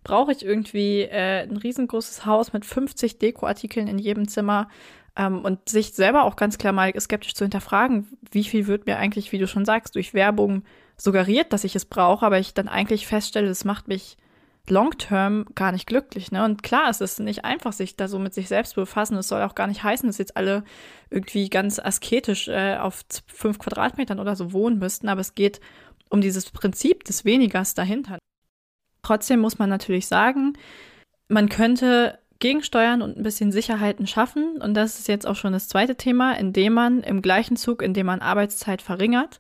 brauche 0.03 0.33
ich 0.33 0.45
irgendwie 0.45 1.03
äh, 1.03 1.43
ein 1.43 1.55
riesengroßes 1.57 2.25
Haus 2.25 2.51
mit 2.51 2.65
50 2.65 3.19
Dekoartikeln 3.19 3.87
in 3.87 3.97
jedem 3.97 4.27
Zimmer 4.27 4.67
ähm, 5.15 5.39
und 5.45 5.69
sich 5.69 5.93
selber 5.93 6.25
auch 6.25 6.35
ganz 6.35 6.57
klar 6.57 6.73
mal 6.73 6.93
skeptisch 6.99 7.33
zu 7.33 7.45
hinterfragen, 7.45 8.07
wie 8.31 8.43
viel 8.43 8.67
wird 8.67 8.85
mir 8.85 8.97
eigentlich, 8.97 9.31
wie 9.31 9.37
du 9.37 9.47
schon 9.47 9.65
sagst, 9.65 9.95
durch 9.95 10.13
Werbung 10.13 10.63
suggeriert, 10.97 11.53
dass 11.53 11.63
ich 11.63 11.75
es 11.75 11.85
brauche, 11.85 12.25
aber 12.25 12.39
ich 12.39 12.53
dann 12.53 12.67
eigentlich 12.67 13.07
feststelle, 13.07 13.47
es 13.47 13.63
macht 13.63 13.87
mich 13.87 14.17
long-term 14.69 15.45
gar 15.55 15.71
nicht 15.71 15.87
glücklich. 15.87 16.31
Ne? 16.31 16.43
Und 16.45 16.63
klar, 16.63 16.89
es 16.89 17.01
ist 17.01 17.19
nicht 17.19 17.43
einfach, 17.43 17.73
sich 17.73 17.95
da 17.95 18.07
so 18.07 18.17
mit 18.19 18.33
sich 18.33 18.47
selbst 18.47 18.73
zu 18.73 18.81
befassen. 18.81 19.17
Es 19.17 19.27
soll 19.27 19.41
auch 19.41 19.55
gar 19.55 19.67
nicht 19.67 19.83
heißen, 19.83 20.07
dass 20.07 20.17
jetzt 20.17 20.37
alle 20.37 20.63
irgendwie 21.09 21.49
ganz 21.49 21.79
asketisch 21.79 22.47
äh, 22.47 22.77
auf 22.77 23.03
fünf 23.27 23.59
Quadratmetern 23.59 24.19
oder 24.19 24.35
so 24.35 24.53
wohnen 24.53 24.79
müssten, 24.79 25.09
aber 25.09 25.21
es 25.21 25.35
geht 25.35 25.59
um 26.09 26.21
dieses 26.21 26.49
Prinzip 26.49 27.03
des 27.03 27.25
Wenigers 27.25 27.73
dahinter. 27.73 28.19
Trotzdem 29.01 29.41
muss 29.41 29.59
man 29.59 29.69
natürlich 29.69 30.07
sagen, 30.07 30.53
man 31.27 31.49
könnte 31.49 32.19
gegensteuern 32.39 33.01
und 33.01 33.17
ein 33.17 33.23
bisschen 33.23 33.51
Sicherheiten 33.51 34.05
schaffen. 34.07 34.61
Und 34.61 34.73
das 34.75 34.99
ist 34.99 35.07
jetzt 35.07 35.25
auch 35.25 35.35
schon 35.35 35.53
das 35.53 35.67
zweite 35.67 35.95
Thema, 35.95 36.37
indem 36.37 36.73
man 36.73 37.01
im 37.01 37.21
gleichen 37.21 37.57
Zug, 37.57 37.81
indem 37.81 38.05
man 38.05 38.19
Arbeitszeit 38.19 38.81
verringert, 38.81 39.39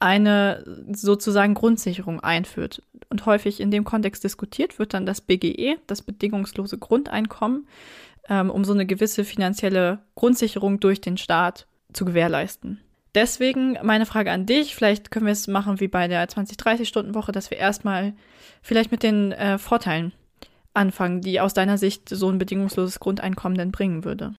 eine 0.00 0.64
sozusagen 0.92 1.54
Grundsicherung 1.54 2.20
einführt. 2.20 2.82
Und 3.10 3.26
häufig 3.26 3.60
in 3.60 3.70
dem 3.70 3.84
Kontext 3.84 4.24
diskutiert 4.24 4.78
wird 4.78 4.94
dann 4.94 5.06
das 5.06 5.20
BGE, 5.20 5.76
das 5.86 6.02
bedingungslose 6.02 6.78
Grundeinkommen, 6.78 7.68
ähm, 8.28 8.50
um 8.50 8.64
so 8.64 8.72
eine 8.72 8.86
gewisse 8.86 9.24
finanzielle 9.24 10.00
Grundsicherung 10.14 10.80
durch 10.80 11.00
den 11.00 11.18
Staat 11.18 11.66
zu 11.92 12.04
gewährleisten. 12.04 12.80
Deswegen 13.14 13.76
meine 13.82 14.06
Frage 14.06 14.30
an 14.30 14.46
dich, 14.46 14.74
vielleicht 14.74 15.10
können 15.10 15.26
wir 15.26 15.32
es 15.32 15.48
machen 15.48 15.80
wie 15.80 15.88
bei 15.88 16.08
der 16.08 16.28
20-30-Stunden-Woche, 16.28 17.32
dass 17.32 17.50
wir 17.50 17.58
erstmal 17.58 18.14
vielleicht 18.62 18.92
mit 18.92 19.02
den 19.02 19.32
äh, 19.32 19.58
Vorteilen 19.58 20.12
anfangen, 20.72 21.20
die 21.20 21.40
aus 21.40 21.52
deiner 21.52 21.76
Sicht 21.76 22.08
so 22.08 22.30
ein 22.30 22.38
bedingungsloses 22.38 23.00
Grundeinkommen 23.00 23.58
denn 23.58 23.72
bringen 23.72 24.04
würde 24.04 24.34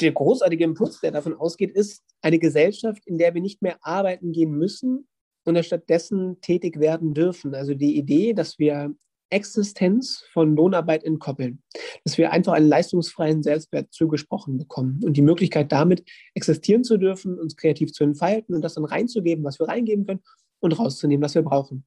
der 0.00 0.12
großartige 0.12 0.64
Impuls, 0.64 1.00
der 1.00 1.12
davon 1.12 1.34
ausgeht, 1.34 1.72
ist 1.72 2.02
eine 2.22 2.38
Gesellschaft, 2.38 3.06
in 3.06 3.18
der 3.18 3.34
wir 3.34 3.40
nicht 3.40 3.62
mehr 3.62 3.78
arbeiten 3.82 4.32
gehen 4.32 4.52
müssen 4.52 5.08
und 5.44 5.64
stattdessen 5.64 6.40
tätig 6.40 6.78
werden 6.78 7.14
dürfen. 7.14 7.54
Also 7.54 7.74
die 7.74 7.96
Idee, 7.96 8.34
dass 8.34 8.58
wir 8.58 8.94
Existenz 9.30 10.24
von 10.32 10.56
Lohnarbeit 10.56 11.04
entkoppeln. 11.04 11.62
Dass 12.04 12.18
wir 12.18 12.32
einfach 12.32 12.54
einen 12.54 12.68
leistungsfreien 12.68 13.42
Selbstwert 13.42 13.92
zugesprochen 13.92 14.58
bekommen 14.58 15.00
und 15.04 15.16
die 15.16 15.22
Möglichkeit 15.22 15.72
damit 15.72 16.04
existieren 16.34 16.84
zu 16.84 16.96
dürfen, 16.96 17.38
uns 17.38 17.56
kreativ 17.56 17.92
zu 17.92 18.04
entfalten 18.04 18.54
und 18.54 18.62
das 18.62 18.74
dann 18.74 18.84
reinzugeben, 18.84 19.44
was 19.44 19.58
wir 19.58 19.68
reingeben 19.68 20.06
können 20.06 20.22
und 20.60 20.78
rauszunehmen, 20.78 21.22
was 21.22 21.34
wir 21.34 21.42
brauchen. 21.42 21.84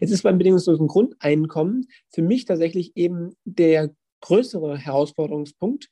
Jetzt 0.00 0.10
ist 0.10 0.22
beim 0.22 0.38
bedingungslosen 0.38 0.86
Grundeinkommen 0.86 1.86
für 2.10 2.22
mich 2.22 2.44
tatsächlich 2.44 2.92
eben 2.96 3.34
der 3.44 3.94
größere 4.20 4.78
Herausforderungspunkt, 4.78 5.88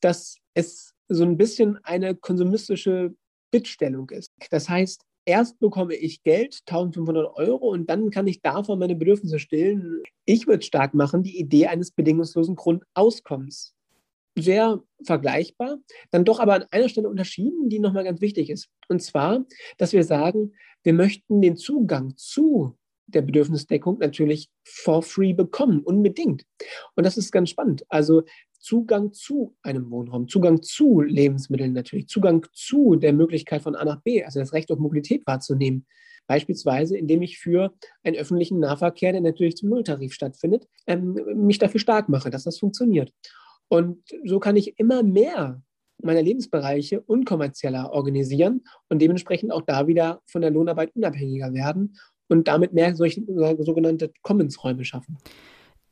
dass 0.00 0.38
es 0.54 0.94
so 1.08 1.24
ein 1.24 1.36
bisschen 1.36 1.78
eine 1.84 2.14
konsumistische 2.14 3.14
Bittstellung 3.50 4.10
ist. 4.10 4.32
Das 4.50 4.68
heißt, 4.68 5.02
erst 5.24 5.58
bekomme 5.58 5.94
ich 5.94 6.22
Geld, 6.22 6.60
1500 6.66 7.34
Euro, 7.34 7.68
und 7.68 7.88
dann 7.88 8.10
kann 8.10 8.26
ich 8.26 8.40
davon 8.40 8.78
meine 8.78 8.96
Bedürfnisse 8.96 9.38
stillen. 9.38 10.02
Ich 10.24 10.46
würde 10.46 10.64
stark 10.64 10.94
machen, 10.94 11.22
die 11.22 11.38
Idee 11.38 11.66
eines 11.66 11.90
bedingungslosen 11.90 12.56
Grundauskommens. 12.56 13.74
Sehr 14.38 14.82
vergleichbar, 15.02 15.78
dann 16.12 16.24
doch 16.24 16.38
aber 16.38 16.54
an 16.54 16.64
einer 16.70 16.88
Stelle 16.88 17.08
unterschieden, 17.08 17.68
die 17.68 17.80
nochmal 17.80 18.04
ganz 18.04 18.20
wichtig 18.20 18.50
ist. 18.50 18.68
Und 18.88 19.02
zwar, 19.02 19.44
dass 19.78 19.92
wir 19.92 20.04
sagen, 20.04 20.52
wir 20.84 20.92
möchten 20.92 21.42
den 21.42 21.56
Zugang 21.56 22.16
zu 22.16 22.76
der 23.08 23.22
Bedürfnisdeckung 23.22 23.98
natürlich 23.98 24.50
for 24.64 25.02
free 25.02 25.32
bekommen, 25.32 25.80
unbedingt. 25.80 26.44
Und 26.94 27.04
das 27.04 27.16
ist 27.16 27.32
ganz 27.32 27.50
spannend. 27.50 27.84
Also 27.88 28.22
Zugang 28.58 29.12
zu 29.12 29.56
einem 29.62 29.90
Wohnraum, 29.90 30.28
Zugang 30.28 30.62
zu 30.62 31.00
Lebensmitteln 31.00 31.72
natürlich, 31.72 32.08
Zugang 32.08 32.46
zu 32.52 32.96
der 32.96 33.12
Möglichkeit 33.12 33.62
von 33.62 33.74
A 33.74 33.84
nach 33.84 34.02
B, 34.02 34.24
also 34.24 34.40
das 34.40 34.52
Recht 34.52 34.70
auf 34.70 34.78
Mobilität 34.78 35.26
wahrzunehmen. 35.26 35.86
Beispielsweise, 36.26 36.98
indem 36.98 37.22
ich 37.22 37.38
für 37.38 37.72
einen 38.02 38.16
öffentlichen 38.16 38.58
Nahverkehr, 38.58 39.12
der 39.12 39.22
natürlich 39.22 39.56
zum 39.56 39.70
Nulltarif 39.70 40.12
stattfindet, 40.12 40.68
ähm, 40.86 41.18
mich 41.34 41.58
dafür 41.58 41.80
stark 41.80 42.08
mache, 42.08 42.30
dass 42.30 42.44
das 42.44 42.58
funktioniert. 42.58 43.12
Und 43.68 44.02
so 44.24 44.38
kann 44.38 44.56
ich 44.56 44.78
immer 44.78 45.02
mehr 45.02 45.62
meiner 46.02 46.22
Lebensbereiche 46.22 47.00
unkommerzieller 47.00 47.92
organisieren 47.92 48.62
und 48.88 49.00
dementsprechend 49.00 49.52
auch 49.52 49.62
da 49.62 49.86
wieder 49.86 50.22
von 50.26 50.42
der 50.42 50.50
Lohnarbeit 50.50 50.94
unabhängiger 50.94 51.52
werden 51.54 51.96
und 52.28 52.48
damit 52.48 52.72
mehr 52.72 52.94
solche 52.94 53.22
sogenannte 53.60 54.12
Commons-Räume 54.22 54.84
schaffen. 54.84 55.18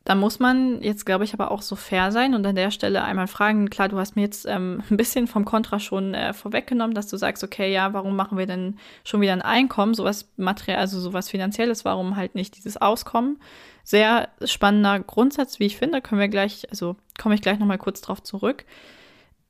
Da 0.07 0.15
muss 0.15 0.39
man 0.39 0.81
jetzt, 0.81 1.05
glaube 1.05 1.25
ich, 1.25 1.33
aber 1.33 1.51
auch 1.51 1.61
so 1.61 1.75
fair 1.75 2.13
sein 2.13 2.33
und 2.33 2.45
an 2.45 2.55
der 2.55 2.71
Stelle 2.71 3.03
einmal 3.03 3.27
fragen, 3.27 3.69
klar, 3.69 3.89
du 3.89 3.97
hast 3.97 4.15
mir 4.15 4.21
jetzt 4.21 4.45
ähm, 4.45 4.81
ein 4.89 4.95
bisschen 4.95 5.27
vom 5.27 5.43
Kontra 5.43 5.81
schon 5.81 6.13
äh, 6.13 6.31
vorweggenommen, 6.31 6.95
dass 6.95 7.09
du 7.09 7.17
sagst, 7.17 7.43
okay, 7.43 7.73
ja, 7.73 7.91
warum 7.91 8.15
machen 8.15 8.37
wir 8.37 8.45
denn 8.45 8.77
schon 9.03 9.19
wieder 9.19 9.33
ein 9.33 9.41
Einkommen, 9.41 9.95
sowas 9.95 10.31
materiell, 10.37 10.77
also 10.77 11.01
sowas 11.01 11.27
Finanzielles, 11.27 11.83
warum 11.83 12.15
halt 12.15 12.35
nicht 12.35 12.55
dieses 12.55 12.77
Auskommen? 12.77 13.41
Sehr 13.83 14.29
spannender 14.45 14.97
Grundsatz, 15.01 15.59
wie 15.59 15.65
ich 15.65 15.75
finde, 15.75 16.01
können 16.01 16.21
wir 16.21 16.29
gleich, 16.29 16.69
also 16.69 16.95
komme 17.21 17.35
ich 17.35 17.41
gleich 17.41 17.59
nochmal 17.59 17.77
kurz 17.77 17.99
drauf 17.99 18.23
zurück. 18.23 18.63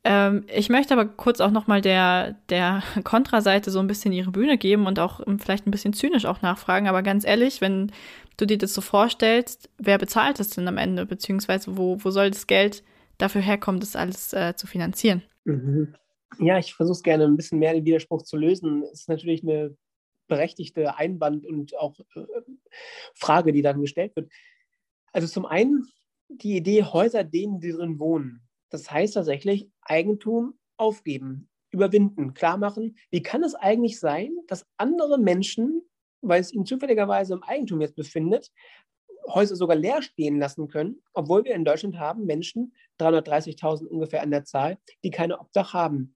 Ähm, 0.09 0.45
ich 0.47 0.69
möchte 0.69 0.93
aber 0.93 1.05
kurz 1.05 1.41
auch 1.41 1.51
nochmal 1.51 1.81
der, 1.81 2.37
der 2.47 2.81
Kontraseite 3.03 3.71
so 3.71 3.79
ein 3.79 3.87
bisschen 3.87 4.13
ihre 4.13 4.31
Bühne 4.31 4.57
geben 4.57 4.87
und 4.87 4.99
auch 4.99 5.19
ähm, 5.27 5.37
vielleicht 5.37 5.67
ein 5.67 5.71
bisschen 5.71 5.91
zynisch 5.91 6.25
auch 6.25 6.41
nachfragen. 6.41 6.87
Aber 6.87 7.03
ganz 7.03 7.25
ehrlich, 7.25 7.59
wenn 7.59 7.91
du 8.37 8.45
dir 8.45 8.57
das 8.57 8.73
so 8.73 8.79
vorstellst, 8.79 9.69
wer 9.77 9.97
bezahlt 9.97 10.39
das 10.39 10.49
denn 10.49 10.67
am 10.69 10.77
Ende? 10.77 11.05
Beziehungsweise 11.05 11.77
wo, 11.77 11.97
wo 12.01 12.09
soll 12.09 12.31
das 12.31 12.47
Geld 12.47 12.83
dafür 13.17 13.41
herkommen, 13.41 13.81
das 13.81 13.97
alles 13.97 14.31
äh, 14.31 14.55
zu 14.55 14.65
finanzieren? 14.65 15.23
Mhm. 15.43 15.93
Ja, 16.39 16.57
ich 16.57 16.73
versuche 16.73 16.95
es 16.95 17.03
gerne 17.03 17.25
ein 17.25 17.35
bisschen 17.35 17.59
mehr 17.59 17.73
den 17.73 17.83
Widerspruch 17.83 18.23
zu 18.23 18.37
lösen. 18.37 18.83
Es 18.83 19.01
ist 19.01 19.09
natürlich 19.09 19.43
eine 19.43 19.75
berechtigte 20.29 20.95
Einwand 20.95 21.45
und 21.45 21.75
auch 21.77 21.99
äh, 22.15 22.21
Frage, 23.13 23.51
die 23.51 23.61
dann 23.61 23.81
gestellt 23.81 24.15
wird. 24.15 24.31
Also 25.11 25.27
zum 25.27 25.45
einen 25.45 25.85
die 26.29 26.55
Idee, 26.55 26.83
Häuser 26.83 27.25
denen, 27.25 27.59
die 27.59 27.71
drin 27.71 27.99
wohnen. 27.99 28.47
Das 28.69 28.89
heißt 28.89 29.13
tatsächlich 29.13 29.69
Eigentum 29.87 30.57
aufgeben, 30.77 31.49
überwinden, 31.71 32.33
klar 32.33 32.57
machen. 32.57 32.97
Wie 33.11 33.23
kann 33.23 33.43
es 33.43 33.55
eigentlich 33.55 33.99
sein, 33.99 34.31
dass 34.47 34.65
andere 34.77 35.17
Menschen, 35.17 35.81
weil 36.21 36.41
es 36.41 36.53
ihnen 36.53 36.65
zufälligerweise 36.65 37.33
im 37.33 37.43
Eigentum 37.43 37.81
jetzt 37.81 37.95
befindet, 37.95 38.51
Häuser 39.27 39.55
sogar 39.55 39.75
leer 39.75 40.01
stehen 40.01 40.39
lassen 40.39 40.67
können, 40.67 41.01
obwohl 41.13 41.43
wir 41.43 41.53
in 41.53 41.65
Deutschland 41.65 41.99
haben 41.99 42.25
Menschen, 42.25 42.73
330.000 42.99 43.85
ungefähr 43.87 44.21
an 44.21 44.31
der 44.31 44.45
Zahl, 44.45 44.77
die 45.03 45.11
keine 45.11 45.39
Obdach 45.39 45.73
haben. 45.73 46.15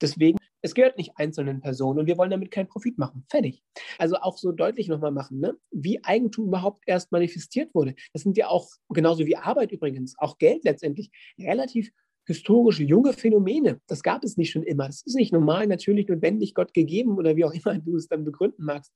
Deswegen, 0.00 0.38
es 0.60 0.74
gehört 0.74 0.98
nicht 0.98 1.12
einzelnen 1.16 1.60
Personen 1.60 2.00
und 2.00 2.06
wir 2.06 2.18
wollen 2.18 2.30
damit 2.30 2.50
keinen 2.50 2.68
Profit 2.68 2.98
machen. 2.98 3.24
Fertig. 3.30 3.62
Also 3.98 4.16
auch 4.16 4.38
so 4.38 4.52
deutlich 4.52 4.88
nochmal 4.88 5.12
machen, 5.12 5.40
ne? 5.40 5.56
wie 5.70 6.04
Eigentum 6.04 6.48
überhaupt 6.48 6.82
erst 6.86 7.10
manifestiert 7.10 7.74
wurde. 7.74 7.94
Das 8.12 8.22
sind 8.22 8.36
ja 8.36 8.48
auch, 8.48 8.68
genauso 8.90 9.26
wie 9.26 9.36
Arbeit 9.36 9.72
übrigens, 9.72 10.14
auch 10.18 10.38
Geld 10.38 10.64
letztendlich, 10.64 11.10
relativ 11.38 11.90
historische, 12.24 12.84
junge 12.84 13.12
Phänomene. 13.12 13.80
Das 13.86 14.02
gab 14.02 14.24
es 14.24 14.36
nicht 14.36 14.50
schon 14.50 14.62
immer. 14.62 14.86
Das 14.86 15.02
ist 15.02 15.16
nicht 15.16 15.32
normal, 15.32 15.66
natürlich, 15.66 16.08
notwendig, 16.08 16.54
Gott 16.54 16.72
gegeben 16.72 17.16
oder 17.16 17.36
wie 17.36 17.44
auch 17.44 17.52
immer 17.52 17.78
du 17.78 17.96
es 17.96 18.08
dann 18.08 18.24
begründen 18.24 18.64
magst, 18.64 18.92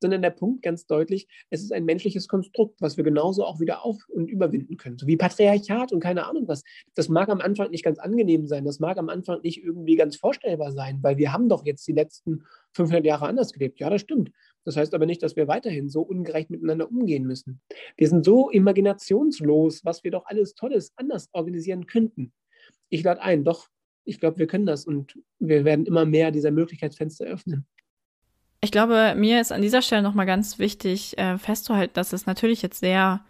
sondern 0.00 0.22
der 0.22 0.30
Punkt 0.30 0.62
ganz 0.62 0.86
deutlich, 0.86 1.28
es 1.50 1.62
ist 1.62 1.72
ein 1.72 1.84
menschliches 1.84 2.28
Konstrukt, 2.28 2.80
was 2.80 2.96
wir 2.96 3.04
genauso 3.04 3.44
auch 3.44 3.60
wieder 3.60 3.84
auf- 3.84 4.08
und 4.08 4.28
überwinden 4.30 4.76
können. 4.76 4.98
So 4.98 5.06
wie 5.06 5.16
Patriarchat 5.16 5.92
und 5.92 6.00
keine 6.00 6.26
Ahnung 6.26 6.48
was. 6.48 6.62
Das 6.94 7.08
mag 7.08 7.28
am 7.28 7.40
Anfang 7.40 7.70
nicht 7.70 7.84
ganz 7.84 7.98
angenehm 7.98 8.46
sein, 8.46 8.64
das 8.64 8.80
mag 8.80 8.98
am 8.98 9.08
Anfang 9.08 9.40
nicht 9.42 9.62
irgendwie 9.62 9.96
ganz 9.96 10.16
vorstellbar 10.16 10.72
sein, 10.72 10.98
weil 11.02 11.18
wir 11.18 11.32
haben 11.32 11.48
doch 11.48 11.64
jetzt 11.66 11.86
die 11.86 11.92
letzten 11.92 12.44
500 12.72 13.04
Jahre 13.04 13.26
anders 13.26 13.52
gelebt. 13.52 13.80
Ja, 13.80 13.90
das 13.90 14.00
stimmt. 14.00 14.30
Das 14.64 14.76
heißt 14.76 14.94
aber 14.94 15.06
nicht, 15.06 15.22
dass 15.22 15.36
wir 15.36 15.48
weiterhin 15.48 15.88
so 15.88 16.02
ungerecht 16.02 16.50
miteinander 16.50 16.90
umgehen 16.90 17.24
müssen. 17.24 17.60
Wir 17.96 18.08
sind 18.08 18.24
so 18.24 18.50
imaginationslos, 18.50 19.84
was 19.84 20.04
wir 20.04 20.10
doch 20.10 20.26
alles 20.26 20.54
Tolles 20.54 20.92
anders 20.96 21.28
organisieren 21.32 21.86
könnten 21.86 22.32
ich 22.90 23.02
lade 23.02 23.22
ein, 23.22 23.44
doch, 23.44 23.68
ich 24.04 24.20
glaube, 24.20 24.38
wir 24.38 24.46
können 24.46 24.66
das 24.66 24.84
und 24.84 25.18
wir 25.38 25.64
werden 25.64 25.86
immer 25.86 26.04
mehr 26.04 26.30
dieser 26.30 26.50
Möglichkeitsfenster 26.50 27.24
öffnen. 27.24 27.66
Ich 28.60 28.72
glaube, 28.72 29.14
mir 29.16 29.40
ist 29.40 29.52
an 29.52 29.62
dieser 29.62 29.80
Stelle 29.80 30.02
nochmal 30.02 30.26
ganz 30.26 30.58
wichtig 30.58 31.16
äh, 31.16 31.38
festzuhalten, 31.38 31.94
dass 31.94 32.12
es 32.12 32.26
natürlich 32.26 32.60
jetzt 32.60 32.80
sehr, 32.80 33.24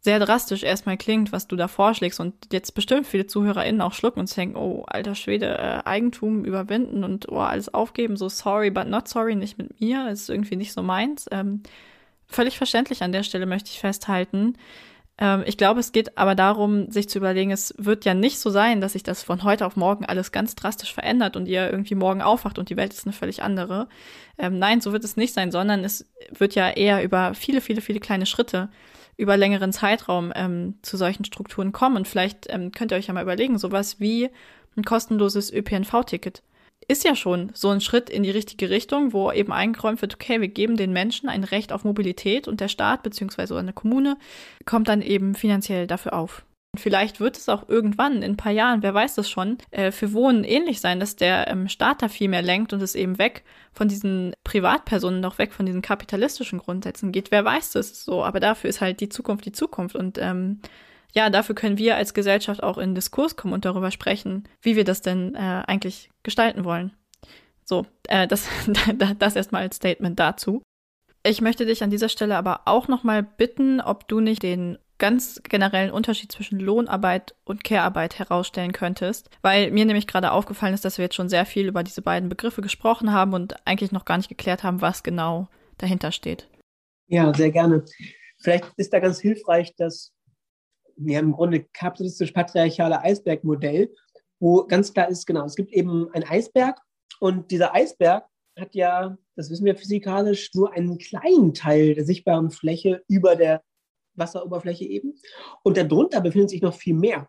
sehr 0.00 0.18
drastisch 0.18 0.64
erstmal 0.64 0.96
klingt, 0.96 1.30
was 1.30 1.46
du 1.46 1.54
da 1.54 1.68
vorschlägst 1.68 2.18
und 2.18 2.34
jetzt 2.52 2.74
bestimmt 2.74 3.06
viele 3.06 3.26
ZuhörerInnen 3.26 3.80
auch 3.80 3.92
schlucken 3.92 4.20
und 4.20 4.36
denken, 4.36 4.56
oh, 4.56 4.84
alter 4.88 5.14
Schwede, 5.14 5.56
äh, 5.56 5.82
Eigentum 5.84 6.44
überwinden 6.44 7.04
und 7.04 7.28
oh, 7.28 7.38
alles 7.38 7.72
aufgeben, 7.72 8.16
so 8.16 8.28
sorry, 8.28 8.70
but 8.70 8.88
not 8.88 9.06
sorry, 9.06 9.36
nicht 9.36 9.56
mit 9.56 9.80
mir, 9.80 10.08
ist 10.08 10.28
irgendwie 10.28 10.56
nicht 10.56 10.72
so 10.72 10.82
meins. 10.82 11.26
Ähm, 11.30 11.62
völlig 12.26 12.58
verständlich 12.58 13.02
an 13.04 13.12
der 13.12 13.22
Stelle 13.22 13.46
möchte 13.46 13.70
ich 13.70 13.78
festhalten. 13.78 14.56
Ähm, 15.18 15.44
ich 15.46 15.56
glaube, 15.56 15.80
es 15.80 15.92
geht 15.92 16.18
aber 16.18 16.34
darum, 16.34 16.90
sich 16.90 17.08
zu 17.08 17.18
überlegen, 17.18 17.50
es 17.50 17.74
wird 17.78 18.04
ja 18.04 18.14
nicht 18.14 18.38
so 18.38 18.50
sein, 18.50 18.80
dass 18.80 18.92
sich 18.92 19.02
das 19.02 19.22
von 19.22 19.42
heute 19.44 19.66
auf 19.66 19.76
morgen 19.76 20.04
alles 20.04 20.32
ganz 20.32 20.54
drastisch 20.54 20.92
verändert 20.92 21.36
und 21.36 21.46
ihr 21.46 21.70
irgendwie 21.70 21.94
morgen 21.94 22.22
aufwacht 22.22 22.58
und 22.58 22.68
die 22.68 22.76
Welt 22.76 22.92
ist 22.92 23.06
eine 23.06 23.12
völlig 23.12 23.42
andere. 23.42 23.88
Ähm, 24.38 24.58
nein, 24.58 24.80
so 24.80 24.92
wird 24.92 25.04
es 25.04 25.16
nicht 25.16 25.32
sein, 25.32 25.50
sondern 25.50 25.84
es 25.84 26.06
wird 26.36 26.54
ja 26.54 26.68
eher 26.68 27.02
über 27.02 27.34
viele, 27.34 27.60
viele, 27.60 27.80
viele 27.80 28.00
kleine 28.00 28.26
Schritte 28.26 28.68
über 29.16 29.36
längeren 29.36 29.72
Zeitraum 29.72 30.32
ähm, 30.34 30.74
zu 30.82 30.96
solchen 30.96 31.24
Strukturen 31.24 31.72
kommen. 31.72 31.96
Und 31.96 32.08
vielleicht 32.08 32.46
ähm, 32.50 32.70
könnt 32.72 32.92
ihr 32.92 32.98
euch 32.98 33.06
ja 33.06 33.14
mal 33.14 33.22
überlegen, 33.22 33.58
sowas 33.58 33.98
wie 33.98 34.28
ein 34.76 34.84
kostenloses 34.84 35.50
ÖPNV-Ticket 35.50 36.42
ist 36.88 37.04
ja 37.04 37.16
schon 37.16 37.50
so 37.54 37.70
ein 37.70 37.80
Schritt 37.80 38.10
in 38.10 38.22
die 38.22 38.30
richtige 38.30 38.70
Richtung, 38.70 39.12
wo 39.12 39.32
eben 39.32 39.52
eingeräumt 39.52 40.02
wird, 40.02 40.14
okay, 40.14 40.40
wir 40.40 40.48
geben 40.48 40.76
den 40.76 40.92
Menschen 40.92 41.28
ein 41.28 41.44
Recht 41.44 41.72
auf 41.72 41.84
Mobilität 41.84 42.46
und 42.48 42.60
der 42.60 42.68
Staat 42.68 43.02
beziehungsweise 43.02 43.58
eine 43.58 43.72
Kommune 43.72 44.16
kommt 44.64 44.88
dann 44.88 45.02
eben 45.02 45.34
finanziell 45.34 45.86
dafür 45.86 46.14
auf. 46.14 46.44
Und 46.76 46.80
vielleicht 46.80 47.20
wird 47.20 47.38
es 47.38 47.48
auch 47.48 47.68
irgendwann, 47.68 48.16
in 48.18 48.32
ein 48.32 48.36
paar 48.36 48.52
Jahren, 48.52 48.82
wer 48.82 48.92
weiß 48.92 49.14
das 49.14 49.30
schon, 49.30 49.56
äh, 49.70 49.90
für 49.90 50.12
Wohnen 50.12 50.44
ähnlich 50.44 50.80
sein, 50.80 51.00
dass 51.00 51.16
der 51.16 51.48
ähm, 51.48 51.68
Staat 51.68 52.02
da 52.02 52.08
viel 52.08 52.28
mehr 52.28 52.42
lenkt 52.42 52.74
und 52.74 52.82
es 52.82 52.94
eben 52.94 53.18
weg 53.18 53.44
von 53.72 53.88
diesen 53.88 54.34
Privatpersonen, 54.44 55.20
noch 55.20 55.38
weg 55.38 55.54
von 55.54 55.64
diesen 55.64 55.80
kapitalistischen 55.80 56.58
Grundsätzen 56.58 57.12
geht. 57.12 57.30
Wer 57.30 57.44
weiß 57.44 57.72
das 57.72 58.04
so, 58.04 58.22
aber 58.22 58.40
dafür 58.40 58.68
ist 58.68 58.82
halt 58.82 59.00
die 59.00 59.08
Zukunft 59.08 59.46
die 59.46 59.52
Zukunft 59.52 59.96
und 59.96 60.18
ähm, 60.18 60.60
ja, 61.12 61.30
dafür 61.30 61.54
können 61.54 61.78
wir 61.78 61.96
als 61.96 62.14
Gesellschaft 62.14 62.62
auch 62.62 62.78
in 62.78 62.94
Diskurs 62.94 63.36
kommen 63.36 63.54
und 63.54 63.64
darüber 63.64 63.90
sprechen, 63.90 64.48
wie 64.62 64.76
wir 64.76 64.84
das 64.84 65.02
denn 65.02 65.34
äh, 65.34 65.62
eigentlich 65.66 66.10
gestalten 66.22 66.64
wollen. 66.64 66.92
So, 67.64 67.86
äh, 68.08 68.26
das, 68.26 68.48
das 69.18 69.36
erstmal 69.36 69.62
als 69.62 69.76
Statement 69.76 70.18
dazu. 70.18 70.62
Ich 71.22 71.40
möchte 71.40 71.66
dich 71.66 71.82
an 71.82 71.90
dieser 71.90 72.08
Stelle 72.08 72.36
aber 72.36 72.62
auch 72.66 72.86
nochmal 72.86 73.22
bitten, 73.22 73.80
ob 73.80 74.06
du 74.06 74.20
nicht 74.20 74.42
den 74.42 74.78
ganz 74.98 75.40
generellen 75.42 75.90
Unterschied 75.90 76.32
zwischen 76.32 76.58
Lohnarbeit 76.58 77.34
und 77.44 77.64
Care-Arbeit 77.64 78.18
herausstellen 78.18 78.72
könntest, 78.72 79.28
weil 79.42 79.70
mir 79.70 79.84
nämlich 79.84 80.06
gerade 80.06 80.32
aufgefallen 80.32 80.72
ist, 80.72 80.84
dass 80.84 80.98
wir 80.98 81.04
jetzt 81.04 81.16
schon 81.16 81.28
sehr 81.28 81.44
viel 81.44 81.66
über 81.66 81.82
diese 81.82 82.00
beiden 82.00 82.28
Begriffe 82.28 82.62
gesprochen 82.62 83.12
haben 83.12 83.34
und 83.34 83.56
eigentlich 83.66 83.92
noch 83.92 84.04
gar 84.04 84.16
nicht 84.16 84.28
geklärt 84.28 84.62
haben, 84.62 84.80
was 84.80 85.02
genau 85.02 85.48
dahinter 85.78 86.12
steht. 86.12 86.48
Ja, 87.08 87.34
sehr 87.34 87.50
gerne. 87.50 87.84
Vielleicht 88.38 88.66
ist 88.76 88.92
da 88.92 89.00
ganz 89.00 89.20
hilfreich, 89.20 89.74
dass 89.76 90.12
wir 90.96 91.18
haben 91.18 91.26
im 91.26 91.32
Grunde 91.32 91.64
kapitalistisch-patriarchale 91.72 93.02
Eisbergmodell, 93.02 93.94
wo 94.38 94.64
ganz 94.66 94.92
klar 94.92 95.08
ist, 95.08 95.26
genau, 95.26 95.44
es 95.44 95.56
gibt 95.56 95.72
eben 95.72 96.10
einen 96.12 96.24
Eisberg 96.24 96.80
und 97.20 97.50
dieser 97.50 97.74
Eisberg 97.74 98.24
hat 98.58 98.74
ja, 98.74 99.16
das 99.34 99.50
wissen 99.50 99.64
wir 99.64 99.76
physikalisch, 99.76 100.50
nur 100.54 100.72
einen 100.72 100.98
kleinen 100.98 101.52
Teil 101.54 101.94
der 101.94 102.04
sichtbaren 102.04 102.50
Fläche 102.50 103.02
über 103.08 103.36
der 103.36 103.62
Wasseroberfläche 104.14 104.84
eben. 104.84 105.14
Und 105.62 105.76
darunter 105.76 106.22
befindet 106.22 106.50
sich 106.50 106.62
noch 106.62 106.74
viel 106.74 106.94
mehr. 106.94 107.28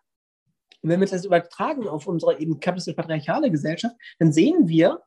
Und 0.82 0.90
wenn 0.90 1.00
wir 1.00 1.08
das 1.08 1.26
übertragen 1.26 1.88
auf 1.88 2.08
unsere 2.08 2.40
eben 2.40 2.60
kapitalistisch-patriarchale 2.60 3.52
Gesellschaft, 3.52 3.96
dann 4.20 4.32
sehen 4.32 4.68
wir 4.68 5.02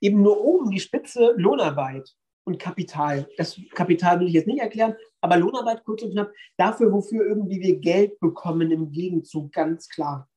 eben 0.00 0.22
nur 0.22 0.40
oben 0.40 0.70
die 0.70 0.80
Spitze 0.80 1.32
Lohnarbeit 1.36 2.14
und 2.44 2.58
Kapital. 2.58 3.28
Das 3.36 3.60
Kapital 3.74 4.20
will 4.20 4.28
ich 4.28 4.34
jetzt 4.34 4.46
nicht 4.46 4.60
erklären, 4.60 4.94
aber 5.20 5.36
Lohnarbeit 5.36 5.84
kurz 5.84 6.02
und 6.02 6.12
knapp, 6.12 6.30
dafür, 6.56 6.92
wofür 6.92 7.26
irgendwie 7.26 7.60
wir 7.60 7.76
Geld 7.76 8.18
bekommen 8.20 8.70
im 8.70 8.90
Gegenzug, 8.92 9.52
ganz 9.52 9.88
klar. 9.88 10.28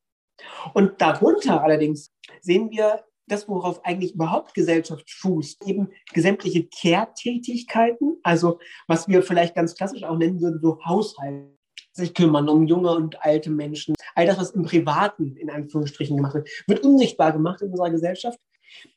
Und 0.73 1.01
darunter 1.01 1.63
allerdings 1.63 2.13
sehen 2.41 2.69
wir 2.69 3.03
das, 3.27 3.47
worauf 3.49 3.83
eigentlich 3.83 4.13
überhaupt 4.15 4.53
Gesellschaft 4.53 5.09
fußt, 5.11 5.67
eben 5.67 5.89
gesämtliche 6.13 6.67
Care-Tätigkeiten, 6.67 8.17
also 8.23 8.59
was 8.87 9.07
wir 9.07 9.21
vielleicht 9.21 9.55
ganz 9.55 9.75
klassisch 9.75 10.03
auch 10.03 10.17
nennen 10.17 10.39
würden, 10.41 10.61
so 10.61 10.79
Haushalt, 10.85 11.57
sich 11.91 12.13
kümmern 12.13 12.47
um 12.47 12.67
junge 12.67 12.91
und 12.91 13.21
alte 13.23 13.49
Menschen. 13.49 13.95
All 14.15 14.25
das, 14.25 14.37
was 14.37 14.51
im 14.51 14.63
Privaten 14.63 15.35
in 15.35 15.49
Anführungsstrichen 15.49 16.15
gemacht 16.15 16.35
wird, 16.35 16.49
wird 16.67 16.83
unsichtbar 16.83 17.33
gemacht 17.33 17.61
in 17.61 17.71
unserer 17.71 17.89
Gesellschaft. 17.89 18.39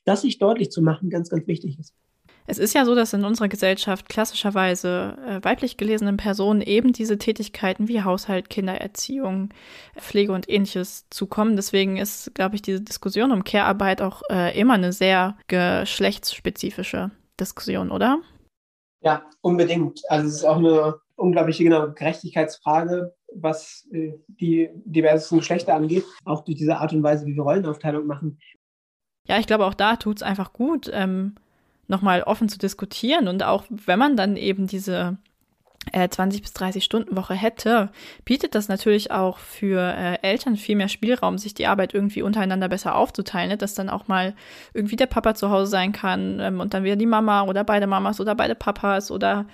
Das 0.05 0.23
sich 0.23 0.39
deutlich 0.39 0.71
zu 0.71 0.83
machen, 0.83 1.11
ganz, 1.11 1.31
ganz 1.31 1.47
wichtig 1.47 1.79
ist. 1.79 1.95
Es 2.51 2.59
ist 2.59 2.75
ja 2.75 2.85
so, 2.85 2.97
dass 2.97 3.13
in 3.13 3.25
unserer 3.25 3.47
Gesellschaft 3.47 4.09
klassischerweise 4.09 5.17
äh, 5.25 5.45
weiblich 5.45 5.77
gelesenen 5.77 6.17
Personen 6.17 6.63
eben 6.63 6.93
diese 6.93 7.17
Tätigkeiten 7.17 7.87
wie 7.87 8.03
Haushalt, 8.03 8.51
Kindererziehung, 8.51 9.51
Pflege 9.97 10.33
und 10.33 10.51
ähnliches 10.51 11.07
zukommen. 11.11 11.55
Deswegen 11.55 11.97
ist, 11.97 12.35
glaube 12.35 12.57
ich, 12.57 12.63
diese 12.63 12.81
Diskussion 12.81 13.31
um 13.31 13.45
Care-Arbeit 13.45 14.03
auch 14.03 14.23
äh, 14.33 14.59
immer 14.59 14.75
eine 14.75 14.93
sehr 14.93 15.39
geschlechtsspezifische 15.47 17.13
Diskussion, 17.39 17.93
oder? 17.93 18.19
Ja, 19.01 19.23
unbedingt. 19.43 20.03
Also 20.11 20.27
es 20.27 20.35
ist 20.35 20.45
auch 20.45 20.57
eine 20.57 20.97
unglaubliche 21.15 21.63
genau, 21.63 21.93
Gerechtigkeitsfrage, 21.93 23.15
was 23.33 23.87
äh, 23.93 24.15
die 24.27 24.71
diversen 24.75 25.39
Geschlechter 25.39 25.75
angeht, 25.75 26.05
auch 26.25 26.43
durch 26.43 26.59
diese 26.59 26.79
Art 26.79 26.93
und 26.93 27.05
Weise, 27.05 27.27
wie 27.27 27.37
wir 27.37 27.45
Rollenaufteilung 27.45 28.09
machen. 28.09 28.41
Ja, 29.29 29.39
ich 29.39 29.47
glaube, 29.47 29.67
auch 29.67 29.75
da 29.75 29.95
tut 29.95 30.17
es 30.17 30.23
einfach 30.25 30.53
gut, 30.53 30.91
ähm, 30.93 31.37
nochmal 31.91 32.23
offen 32.23 32.49
zu 32.49 32.59
diskutieren. 32.59 33.29
Und 33.29 33.43
auch 33.43 33.65
wenn 33.69 33.99
man 33.99 34.17
dann 34.17 34.37
eben 34.37 34.67
diese 34.67 35.19
äh, 35.93 36.09
20 36.09 36.43
bis 36.43 36.53
30 36.53 36.85
Stunden 36.85 37.17
Woche 37.17 37.35
hätte, 37.35 37.91
bietet 38.25 38.55
das 38.55 38.69
natürlich 38.69 39.11
auch 39.11 39.39
für 39.39 39.81
äh, 39.81 40.19
Eltern 40.23 40.57
viel 40.57 40.77
mehr 40.77 40.89
Spielraum, 40.89 41.37
sich 41.37 41.53
die 41.53 41.67
Arbeit 41.67 41.93
irgendwie 41.95 42.23
untereinander 42.23 42.69
besser 42.69 42.95
aufzuteilen, 42.95 43.51
ne? 43.51 43.57
dass 43.57 43.75
dann 43.75 43.91
auch 43.91 44.09
mal 44.09 44.35
irgendwie 44.73 44.97
der 44.97 45.07
Papa 45.07 45.35
zu 45.35 45.51
Hause 45.51 45.71
sein 45.71 45.93
kann 45.93 46.39
ähm, 46.41 46.61
und 46.61 46.75
dann 46.75 46.85
wieder 46.85 46.97
die 46.97 47.07
Mama 47.07 47.43
oder 47.43 47.65
beide 47.65 47.87
Mamas 47.87 48.21
oder 48.21 48.35
beide 48.35 48.55
Papas 48.55 49.11
oder 49.11 49.47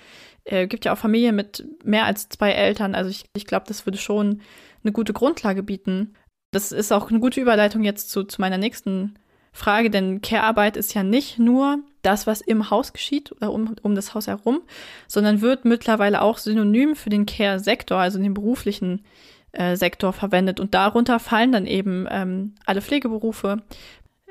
äh, 0.45 0.67
gibt 0.67 0.85
ja 0.85 0.93
auch 0.93 0.97
Familien 0.97 1.35
mit 1.35 1.65
mehr 1.83 2.05
als 2.05 2.29
zwei 2.29 2.51
Eltern. 2.51 2.93
Also 2.95 3.09
ich, 3.09 3.25
ich 3.35 3.45
glaube, 3.45 3.65
das 3.67 3.85
würde 3.85 3.97
schon 3.97 4.41
eine 4.83 4.91
gute 4.91 5.13
Grundlage 5.13 5.63
bieten. 5.63 6.13
Das 6.51 6.71
ist 6.71 6.93
auch 6.93 7.09
eine 7.09 7.19
gute 7.19 7.41
Überleitung 7.41 7.83
jetzt 7.83 8.09
zu, 8.09 8.23
zu 8.23 8.39
meiner 8.41 8.57
nächsten 8.57 9.17
Frage, 9.57 9.89
denn 9.89 10.21
Care-Arbeit 10.21 10.77
ist 10.77 10.93
ja 10.93 11.03
nicht 11.03 11.39
nur 11.39 11.79
das, 12.03 12.27
was 12.27 12.41
im 12.41 12.69
Haus 12.69 12.93
geschieht 12.93 13.31
oder 13.31 13.51
um, 13.51 13.75
um 13.81 13.95
das 13.95 14.13
Haus 14.13 14.27
herum, 14.27 14.61
sondern 15.07 15.41
wird 15.41 15.65
mittlerweile 15.65 16.21
auch 16.21 16.37
synonym 16.37 16.95
für 16.95 17.09
den 17.09 17.25
Care-Sektor, 17.25 17.97
also 17.97 18.19
den 18.19 18.33
beruflichen 18.33 19.03
äh, 19.51 19.75
Sektor 19.75 20.13
verwendet. 20.13 20.59
Und 20.59 20.73
darunter 20.73 21.19
fallen 21.19 21.51
dann 21.51 21.65
eben 21.65 22.07
ähm, 22.09 22.53
alle 22.65 22.81
Pflegeberufe. 22.81 23.63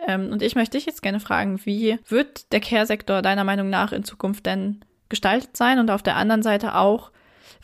Ähm, 0.06 0.30
und 0.30 0.42
ich 0.42 0.54
möchte 0.54 0.78
dich 0.78 0.87
jetzt 0.87 1.02
gerne 1.02 1.21
fragen, 1.21 1.61
wie 1.64 1.99
wird 2.09 2.52
der 2.52 2.61
Care-Sektor 2.61 3.21
deiner 3.21 3.45
Meinung 3.45 3.68
nach 3.68 3.92
in 3.92 4.04
Zukunft 4.04 4.47
denn 4.47 4.85
gestaltet 5.09 5.56
sein? 5.56 5.80
Und 5.80 5.90
auf 5.90 6.02
der 6.02 6.16
anderen 6.16 6.45
Seite 6.45 6.76
auch, 6.76 7.11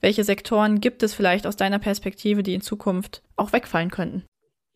welche 0.01 0.25
Sektoren 0.25 0.81
gibt 0.81 1.05
es 1.05 1.15
vielleicht 1.15 1.47
aus 1.47 1.57
deiner 1.57 1.79
Perspektive, 1.79 2.43
die 2.43 2.55
in 2.55 2.61
Zukunft 2.61 3.23
auch 3.37 3.53
wegfallen 3.53 3.91
könnten? 3.91 4.25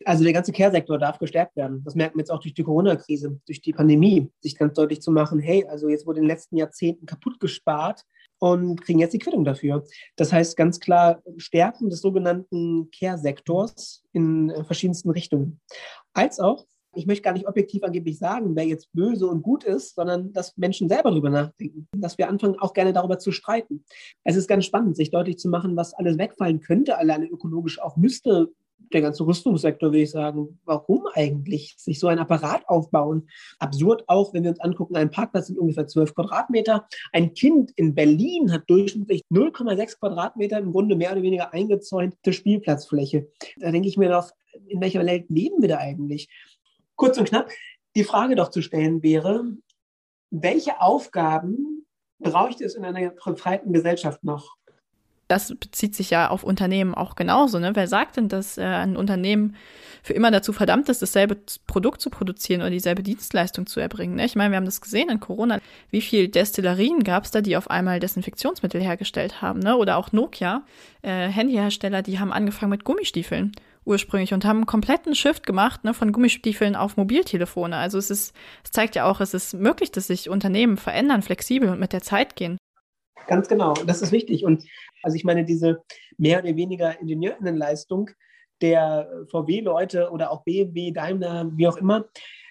Also 0.06 0.22
der 0.22 0.32
ganze 0.32 0.52
Care-Sektor 0.52 0.98
darf 0.98 1.18
gestärkt 1.18 1.56
werden. 1.56 1.82
Das 1.84 1.96
merken 1.96 2.16
wir 2.16 2.20
jetzt 2.20 2.30
auch 2.30 2.38
durch 2.38 2.54
die 2.54 2.62
Corona-Krise, 2.62 3.40
durch 3.44 3.60
die 3.60 3.72
Pandemie, 3.72 4.30
sich 4.40 4.56
ganz 4.56 4.74
deutlich 4.74 5.02
zu 5.02 5.10
machen, 5.10 5.40
hey, 5.40 5.66
also 5.66 5.88
jetzt 5.88 6.06
wurde 6.06 6.20
in 6.20 6.26
den 6.26 6.30
letzten 6.30 6.56
Jahrzehnten 6.56 7.06
kaputt 7.06 7.40
gespart 7.40 8.02
und 8.38 8.80
kriegen 8.82 9.00
jetzt 9.00 9.14
die 9.14 9.18
Quittung 9.18 9.44
dafür. 9.44 9.82
Das 10.14 10.32
heißt 10.32 10.56
ganz 10.56 10.78
klar 10.78 11.24
Stärken 11.38 11.90
des 11.90 12.02
sogenannten 12.02 12.88
Care-Sektors 12.96 14.04
in 14.12 14.50
äh, 14.50 14.62
verschiedensten 14.62 15.10
Richtungen. 15.10 15.60
Als 16.12 16.38
auch, 16.38 16.66
ich 16.94 17.06
möchte 17.06 17.22
gar 17.22 17.32
nicht 17.32 17.48
objektiv 17.48 17.82
angeblich 17.82 18.18
sagen, 18.18 18.54
wer 18.54 18.64
jetzt 18.64 18.92
böse 18.92 19.26
und 19.26 19.42
gut 19.42 19.64
ist, 19.64 19.96
sondern 19.96 20.32
dass 20.32 20.56
Menschen 20.56 20.88
selber 20.88 21.10
darüber 21.10 21.30
nachdenken, 21.30 21.88
dass 21.96 22.16
wir 22.16 22.28
anfangen, 22.28 22.60
auch 22.60 22.74
gerne 22.74 22.92
darüber 22.92 23.18
zu 23.18 23.32
streiten. 23.32 23.84
Es 24.22 24.36
ist 24.36 24.46
ganz 24.46 24.66
spannend, 24.66 24.96
sich 24.96 25.10
deutlich 25.10 25.38
zu 25.38 25.48
machen, 25.48 25.74
was 25.74 25.94
alles 25.94 26.16
wegfallen 26.16 26.60
könnte, 26.60 26.96
alleine 26.96 27.26
ökologisch 27.26 27.80
auch 27.80 27.96
müsste, 27.96 28.52
der 28.92 29.00
ganze 29.00 29.26
Rüstungssektor, 29.26 29.92
will 29.92 30.02
ich 30.02 30.10
sagen, 30.10 30.60
warum 30.64 31.06
eigentlich 31.14 31.74
sich 31.78 31.98
so 31.98 32.06
ein 32.08 32.18
Apparat 32.18 32.68
aufbauen? 32.68 33.28
Absurd 33.58 34.04
auch, 34.06 34.32
wenn 34.32 34.44
wir 34.44 34.50
uns 34.50 34.60
angucken, 34.60 34.96
ein 34.96 35.10
Parkplatz 35.10 35.48
sind 35.48 35.58
ungefähr 35.58 35.86
12 35.86 36.14
Quadratmeter. 36.14 36.86
Ein 37.12 37.34
Kind 37.34 37.72
in 37.76 37.94
Berlin 37.94 38.52
hat 38.52 38.68
durchschnittlich 38.68 39.22
0,6 39.30 39.98
Quadratmeter 39.98 40.58
im 40.58 40.72
Grunde 40.72 40.96
mehr 40.96 41.12
oder 41.12 41.22
weniger 41.22 41.52
eingezäunte 41.52 42.32
Spielplatzfläche. 42.32 43.28
Da 43.58 43.70
denke 43.70 43.88
ich 43.88 43.96
mir 43.96 44.08
doch, 44.08 44.30
in 44.68 44.80
welcher 44.80 45.04
Welt 45.04 45.26
leben 45.28 45.60
wir 45.60 45.68
da 45.68 45.78
eigentlich? 45.78 46.28
Kurz 46.94 47.18
und 47.18 47.28
knapp, 47.28 47.50
die 47.94 48.04
Frage 48.04 48.36
doch 48.36 48.50
zu 48.50 48.62
stellen 48.62 49.02
wäre, 49.02 49.44
welche 50.30 50.80
Aufgaben 50.80 51.86
bräuchte 52.18 52.64
es 52.64 52.74
in 52.74 52.84
einer 52.84 53.10
befreiten 53.10 53.72
Gesellschaft 53.72 54.24
noch? 54.24 54.56
Das 55.28 55.54
bezieht 55.54 55.94
sich 55.94 56.10
ja 56.10 56.28
auf 56.28 56.44
Unternehmen 56.44 56.94
auch 56.94 57.16
genauso. 57.16 57.58
Ne? 57.58 57.72
Wer 57.74 57.88
sagt 57.88 58.16
denn, 58.16 58.28
dass 58.28 58.58
äh, 58.58 58.62
ein 58.62 58.96
Unternehmen 58.96 59.56
für 60.02 60.12
immer 60.12 60.30
dazu 60.30 60.52
verdammt 60.52 60.88
ist, 60.88 61.02
dasselbe 61.02 61.36
Produkt 61.66 62.00
zu 62.00 62.10
produzieren 62.10 62.60
oder 62.60 62.70
dieselbe 62.70 63.02
Dienstleistung 63.02 63.66
zu 63.66 63.80
erbringen? 63.80 64.16
Ne? 64.16 64.24
Ich 64.24 64.36
meine, 64.36 64.50
wir 64.52 64.56
haben 64.56 64.64
das 64.64 64.80
gesehen 64.80 65.08
in 65.10 65.18
Corona. 65.18 65.60
Wie 65.90 66.00
viele 66.00 66.28
Destillerien 66.28 67.02
gab 67.02 67.24
es 67.24 67.32
da, 67.32 67.40
die 67.40 67.56
auf 67.56 67.70
einmal 67.70 67.98
Desinfektionsmittel 67.98 68.80
hergestellt 68.80 69.42
haben? 69.42 69.58
Ne? 69.58 69.76
Oder 69.76 69.96
auch 69.96 70.12
Nokia, 70.12 70.62
äh, 71.02 71.28
Handyhersteller, 71.28 72.02
die 72.02 72.20
haben 72.20 72.32
angefangen 72.32 72.70
mit 72.70 72.84
Gummistiefeln 72.84 73.52
ursprünglich 73.84 74.34
und 74.34 74.44
haben 74.44 74.58
einen 74.58 74.66
kompletten 74.66 75.14
Shift 75.14 75.46
gemacht 75.46 75.84
ne, 75.84 75.94
von 75.94 76.10
Gummistiefeln 76.10 76.74
auf 76.74 76.96
Mobiltelefone. 76.96 77.76
Also 77.76 77.98
es 77.98 78.10
ist, 78.10 78.34
es 78.64 78.72
zeigt 78.72 78.96
ja 78.96 79.04
auch, 79.08 79.20
es 79.20 79.32
ist 79.32 79.54
möglich, 79.54 79.92
dass 79.92 80.08
sich 80.08 80.28
Unternehmen 80.28 80.76
verändern, 80.76 81.22
flexibel 81.22 81.68
und 81.68 81.78
mit 81.78 81.92
der 81.92 82.02
Zeit 82.02 82.34
gehen. 82.34 82.58
Ganz 83.26 83.48
genau, 83.48 83.74
das 83.86 84.02
ist 84.02 84.12
wichtig. 84.12 84.44
Und 84.44 84.64
also 85.02 85.16
ich 85.16 85.24
meine, 85.24 85.44
diese 85.44 85.82
mehr 86.16 86.42
oder 86.42 86.56
weniger 86.56 86.98
Ingenieurinnenleistung 87.00 88.10
der 88.60 89.10
VW-Leute 89.30 90.10
oder 90.10 90.30
auch 90.30 90.44
BMW, 90.44 90.92
Daimler, 90.92 91.50
wie 91.54 91.68
auch 91.68 91.76
immer, 91.76 92.06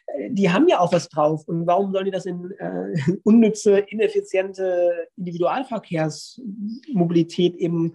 äh, 0.08 0.30
die 0.32 0.52
haben 0.52 0.68
ja 0.68 0.80
auch 0.80 0.94
was 0.94 1.10
drauf. 1.10 1.48
Und 1.48 1.68
warum 1.68 1.92
sollen 1.92 2.06
die 2.06 2.12
das 2.12 2.26
in 2.26 2.52
äh, 2.60 2.94
unnütze, 3.24 3.80
ineffiziente 3.80 5.08
Individualverkehrsmobilität 5.18 7.56
eben 7.56 7.94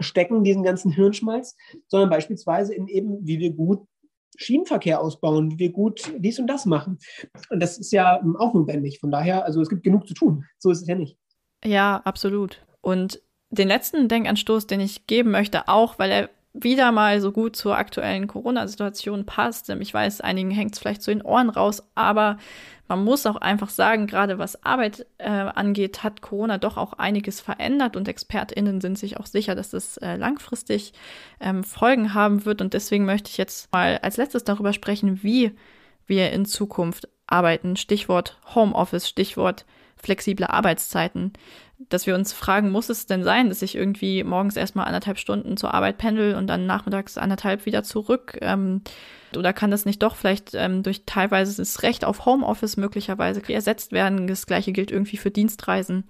stecken, 0.00 0.42
diesen 0.42 0.62
ganzen 0.62 0.90
Hirnschmalz, 0.90 1.54
sondern 1.86 2.08
beispielsweise 2.10 2.74
in 2.74 2.88
eben, 2.88 3.26
wie 3.26 3.38
wir 3.38 3.52
gut 3.52 3.86
Schienenverkehr 4.36 5.00
ausbauen, 5.00 5.52
wie 5.52 5.58
wir 5.58 5.72
gut 5.72 6.12
dies 6.18 6.38
und 6.38 6.46
das 6.46 6.66
machen. 6.66 6.98
Und 7.50 7.60
das 7.60 7.78
ist 7.78 7.92
ja 7.92 8.20
auch 8.38 8.54
notwendig. 8.54 8.98
Von 8.98 9.10
daher, 9.10 9.44
also 9.44 9.60
es 9.60 9.68
gibt 9.68 9.82
genug 9.82 10.08
zu 10.08 10.14
tun. 10.14 10.46
So 10.58 10.70
ist 10.70 10.82
es 10.82 10.88
ja 10.88 10.94
nicht. 10.94 11.18
Ja, 11.64 12.02
absolut. 12.04 12.60
Und 12.80 13.20
den 13.50 13.68
letzten 13.68 14.08
Denkanstoß, 14.08 14.66
den 14.66 14.80
ich 14.80 15.06
geben 15.06 15.30
möchte, 15.30 15.68
auch 15.68 15.98
weil 15.98 16.10
er 16.10 16.30
wieder 16.54 16.92
mal 16.92 17.20
so 17.20 17.32
gut 17.32 17.56
zur 17.56 17.76
aktuellen 17.76 18.26
Corona-Situation 18.26 19.24
passt. 19.24 19.70
Ich 19.70 19.94
weiß, 19.94 20.20
einigen 20.20 20.50
hängt 20.50 20.74
es 20.74 20.78
vielleicht 20.78 21.02
zu 21.02 21.10
den 21.10 21.22
Ohren 21.22 21.48
raus, 21.48 21.82
aber 21.94 22.36
man 22.88 23.04
muss 23.04 23.24
auch 23.24 23.36
einfach 23.36 23.70
sagen, 23.70 24.06
gerade 24.06 24.38
was 24.38 24.62
Arbeit 24.64 25.06
äh, 25.16 25.30
angeht, 25.30 26.02
hat 26.02 26.20
Corona 26.20 26.58
doch 26.58 26.76
auch 26.76 26.92
einiges 26.94 27.40
verändert 27.40 27.96
und 27.96 28.06
ExpertInnen 28.06 28.82
sind 28.82 28.98
sich 28.98 29.18
auch 29.18 29.24
sicher, 29.24 29.54
dass 29.54 29.70
das 29.70 29.96
äh, 29.98 30.16
langfristig 30.16 30.92
ähm, 31.40 31.64
Folgen 31.64 32.12
haben 32.12 32.44
wird. 32.44 32.60
Und 32.60 32.74
deswegen 32.74 33.06
möchte 33.06 33.30
ich 33.30 33.38
jetzt 33.38 33.72
mal 33.72 33.98
als 34.02 34.18
letztes 34.18 34.44
darüber 34.44 34.74
sprechen, 34.74 35.22
wie 35.22 35.52
wir 36.06 36.32
in 36.32 36.44
Zukunft 36.44 37.08
arbeiten. 37.26 37.76
Stichwort 37.76 38.38
Homeoffice, 38.54 39.08
Stichwort 39.08 39.64
flexible 40.02 40.46
Arbeitszeiten. 40.46 41.32
Dass 41.88 42.06
wir 42.06 42.14
uns 42.14 42.32
fragen, 42.32 42.70
muss 42.70 42.88
es 42.90 43.06
denn 43.06 43.24
sein, 43.24 43.48
dass 43.48 43.62
ich 43.62 43.74
irgendwie 43.74 44.22
morgens 44.22 44.56
erstmal 44.56 44.86
anderthalb 44.86 45.18
Stunden 45.18 45.56
zur 45.56 45.74
Arbeit 45.74 45.98
pendel 45.98 46.34
und 46.36 46.46
dann 46.46 46.66
nachmittags 46.66 47.18
anderthalb 47.18 47.66
wieder 47.66 47.82
zurück? 47.82 48.38
Ähm, 48.40 48.82
oder 49.36 49.52
kann 49.52 49.70
das 49.70 49.84
nicht 49.84 50.02
doch 50.02 50.16
vielleicht 50.16 50.54
ähm, 50.54 50.82
durch 50.82 51.04
teilweise 51.06 51.56
das 51.56 51.82
Recht 51.82 52.04
auf 52.04 52.26
Homeoffice 52.26 52.76
möglicherweise 52.76 53.42
ersetzt 53.48 53.92
werden? 53.92 54.26
Das 54.26 54.46
gleiche 54.46 54.72
gilt 54.72 54.90
irgendwie 54.90 55.16
für 55.16 55.30
Dienstreisen. 55.30 56.04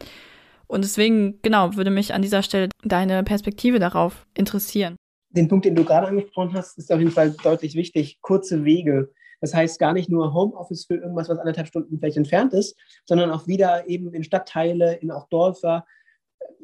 Und 0.66 0.84
deswegen, 0.84 1.38
genau, 1.42 1.76
würde 1.76 1.90
mich 1.90 2.14
an 2.14 2.22
dieser 2.22 2.42
Stelle 2.42 2.68
deine 2.82 3.22
Perspektive 3.24 3.78
darauf 3.78 4.26
interessieren. 4.34 4.96
Den 5.30 5.48
Punkt, 5.48 5.64
den 5.64 5.74
du 5.74 5.84
gerade 5.84 6.08
angesprochen 6.08 6.54
hast, 6.54 6.78
ist 6.78 6.92
auf 6.92 6.98
jeden 6.98 7.12
Fall 7.12 7.34
deutlich 7.42 7.74
wichtig. 7.74 8.20
Kurze 8.20 8.64
Wege. 8.64 9.12
Das 9.42 9.52
heißt 9.52 9.78
gar 9.78 9.92
nicht 9.92 10.08
nur 10.08 10.32
Homeoffice 10.32 10.86
für 10.86 10.94
irgendwas, 10.94 11.28
was 11.28 11.38
anderthalb 11.38 11.66
Stunden 11.66 11.98
vielleicht 11.98 12.16
entfernt 12.16 12.54
ist, 12.54 12.78
sondern 13.04 13.30
auch 13.30 13.46
wieder 13.46 13.88
eben 13.88 14.14
in 14.14 14.24
Stadtteile, 14.24 14.94
in 14.94 15.10
auch 15.10 15.28
Dörfer, 15.28 15.84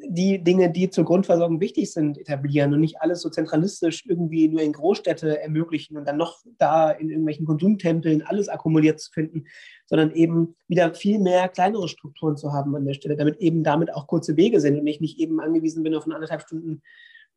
die 0.01 0.41
Dinge, 0.41 0.71
die 0.71 0.89
zur 0.89 1.03
Grundversorgung 1.03 1.59
wichtig 1.59 1.91
sind, 1.91 2.17
etablieren 2.17 2.73
und 2.73 2.79
nicht 2.79 3.01
alles 3.01 3.21
so 3.21 3.29
zentralistisch 3.29 4.05
irgendwie 4.07 4.47
nur 4.47 4.61
in 4.61 4.71
Großstädte 4.71 5.41
ermöglichen 5.41 5.97
und 5.97 6.07
dann 6.07 6.17
noch 6.17 6.41
da 6.57 6.91
in 6.91 7.09
irgendwelchen 7.09 7.45
Konsumtempeln 7.45 8.21
alles 8.21 8.47
akkumuliert 8.47 8.99
zu 8.99 9.11
finden, 9.11 9.45
sondern 9.87 10.11
eben 10.11 10.55
wieder 10.67 10.93
viel 10.93 11.19
mehr 11.19 11.49
kleinere 11.49 11.89
Strukturen 11.89 12.37
zu 12.37 12.53
haben 12.53 12.75
an 12.75 12.85
der 12.85 12.93
Stelle, 12.93 13.17
damit 13.17 13.39
eben 13.39 13.63
damit 13.63 13.93
auch 13.93 14.07
kurze 14.07 14.37
Wege 14.37 14.61
sind 14.61 14.79
und 14.79 14.87
ich 14.87 15.01
nicht 15.01 15.19
eben 15.19 15.41
angewiesen 15.41 15.83
bin 15.83 15.95
auf 15.95 16.05
eine 16.05 16.15
anderthalb 16.15 16.41
Stunden 16.41 16.81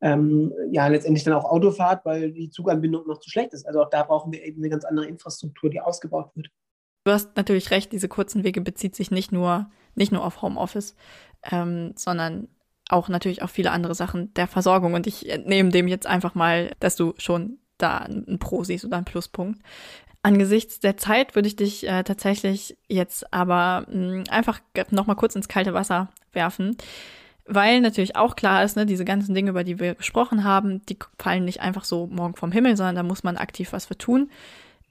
ähm, 0.01 0.53
ja 0.71 0.87
letztendlich 0.87 1.23
dann 1.23 1.33
auch 1.33 1.45
Autofahrt, 1.45 2.05
weil 2.05 2.31
die 2.31 2.49
Zuganbindung 2.49 3.07
noch 3.07 3.19
zu 3.19 3.29
schlecht 3.29 3.53
ist. 3.53 3.65
Also 3.65 3.81
auch 3.81 3.89
da 3.89 4.03
brauchen 4.03 4.31
wir 4.31 4.43
eben 4.43 4.61
eine 4.61 4.69
ganz 4.69 4.85
andere 4.85 5.05
Infrastruktur, 5.05 5.69
die 5.69 5.81
ausgebaut 5.81 6.31
wird. 6.35 6.49
Du 7.05 7.11
hast 7.11 7.35
natürlich 7.35 7.71
recht, 7.71 7.91
diese 7.91 8.07
kurzen 8.07 8.43
Wege 8.43 8.61
bezieht 8.61 8.95
sich 8.95 9.11
nicht 9.11 9.31
nur, 9.31 9.69
nicht 9.95 10.11
nur 10.11 10.23
auf 10.25 10.41
Homeoffice, 10.41 10.95
ähm, 11.51 11.93
sondern 11.95 12.47
auch 12.89 13.09
natürlich 13.09 13.41
auf 13.41 13.51
viele 13.51 13.71
andere 13.71 13.95
Sachen 13.95 14.33
der 14.33 14.47
Versorgung. 14.47 14.93
Und 14.93 15.07
ich 15.07 15.25
nehme 15.45 15.69
dem 15.69 15.87
jetzt 15.87 16.07
einfach 16.07 16.35
mal, 16.35 16.71
dass 16.79 16.95
du 16.95 17.13
schon 17.17 17.59
da 17.77 17.99
ein 17.99 18.39
Pro 18.39 18.63
siehst 18.63 18.85
oder 18.85 18.97
ein 18.97 19.05
Pluspunkt. 19.05 19.61
Angesichts 20.21 20.79
der 20.79 20.95
Zeit 20.95 21.35
würde 21.35 21.49
ich 21.49 21.57
dich 21.57 21.87
äh, 21.87 22.03
tatsächlich 22.03 22.77
jetzt 22.87 23.33
aber 23.33 23.85
mh, 23.91 24.23
einfach 24.29 24.61
noch 24.89 25.05
mal 25.07 25.15
kurz 25.15 25.35
ins 25.35 25.49
kalte 25.49 25.73
Wasser 25.73 26.09
werfen, 26.31 26.77
weil 27.45 27.81
natürlich 27.81 28.15
auch 28.15 28.35
klar 28.35 28.63
ist, 28.63 28.75
ne, 28.77 28.85
diese 28.85 29.05
ganzen 29.05 29.35
Dinge, 29.35 29.49
über 29.51 29.63
die 29.63 29.79
wir 29.79 29.95
gesprochen 29.95 30.43
haben, 30.43 30.85
die 30.85 30.97
fallen 31.17 31.45
nicht 31.45 31.61
einfach 31.61 31.83
so 31.83 32.07
morgen 32.07 32.35
vom 32.35 32.51
Himmel, 32.51 32.77
sondern 32.77 32.95
da 32.95 33.03
muss 33.03 33.23
man 33.23 33.37
aktiv 33.37 33.73
was 33.73 33.85
für 33.85 33.97
tun 33.97 34.29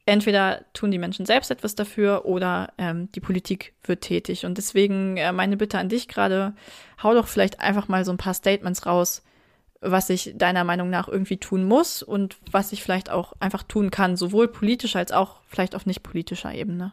entweder 0.06 0.64
tun 0.72 0.90
die 0.90 0.98
Menschen 0.98 1.26
selbst 1.26 1.50
etwas 1.50 1.74
dafür 1.74 2.24
oder 2.24 2.72
ähm, 2.78 3.10
die 3.12 3.20
Politik 3.20 3.74
wird 3.84 4.02
tätig. 4.02 4.44
Und 4.44 4.58
deswegen 4.58 5.16
äh, 5.16 5.32
meine 5.32 5.56
Bitte 5.56 5.78
an 5.78 5.88
dich 5.88 6.08
gerade, 6.08 6.54
hau 7.02 7.14
doch 7.14 7.28
vielleicht 7.28 7.60
einfach 7.60 7.88
mal 7.88 8.04
so 8.04 8.10
ein 8.10 8.18
paar 8.18 8.34
Statements 8.34 8.86
raus, 8.86 9.22
was 9.80 10.10
ich 10.10 10.34
deiner 10.36 10.64
Meinung 10.64 10.90
nach 10.90 11.08
irgendwie 11.08 11.38
tun 11.38 11.64
muss 11.64 12.02
und 12.02 12.38
was 12.50 12.72
ich 12.72 12.82
vielleicht 12.82 13.10
auch 13.10 13.34
einfach 13.40 13.62
tun 13.62 13.90
kann, 13.90 14.16
sowohl 14.16 14.48
politisch 14.48 14.96
als 14.96 15.12
auch 15.12 15.40
vielleicht 15.46 15.74
auf 15.74 15.86
nicht 15.86 16.02
politischer 16.02 16.52
Ebene. 16.52 16.92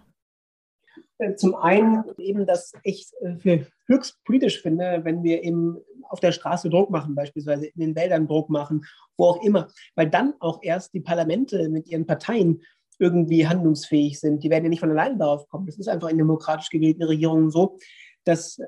Äh, 1.18 1.36
zum 1.36 1.56
einen 1.56 2.04
eben, 2.18 2.46
dass 2.46 2.74
ich 2.84 3.08
äh, 3.22 3.36
für 3.38 3.66
höchst 3.90 4.24
politisch 4.24 4.62
finde, 4.62 5.02
wenn 5.04 5.24
wir 5.24 5.44
eben 5.44 5.78
auf 6.04 6.20
der 6.20 6.32
Straße 6.32 6.70
Druck 6.70 6.90
machen, 6.90 7.16
beispielsweise 7.16 7.68
in 7.68 7.80
den 7.80 7.96
Wäldern 7.96 8.28
Druck 8.28 8.50
machen, 8.50 8.86
wo 9.18 9.26
auch 9.26 9.44
immer, 9.44 9.68
weil 9.96 10.10
dann 10.10 10.34
auch 10.40 10.60
erst 10.62 10.94
die 10.94 11.02
Parlamente 11.02 11.70
mit 11.70 11.88
ihren 11.88 12.06
Parteien 12.06 12.62
irgendwie 13.00 13.48
handlungsfähig 13.48 14.20
sind. 14.20 14.44
Die 14.44 14.50
werden 14.50 14.66
ja 14.66 14.70
nicht 14.70 14.80
von 14.80 14.92
alleine 14.92 15.18
darauf 15.18 15.48
kommen. 15.48 15.66
Das 15.66 15.78
ist 15.78 15.88
einfach 15.88 16.10
in 16.10 16.18
demokratisch 16.18 16.70
gewählten 16.70 17.04
Regierungen 17.04 17.50
so, 17.50 17.78
dass 18.26 18.60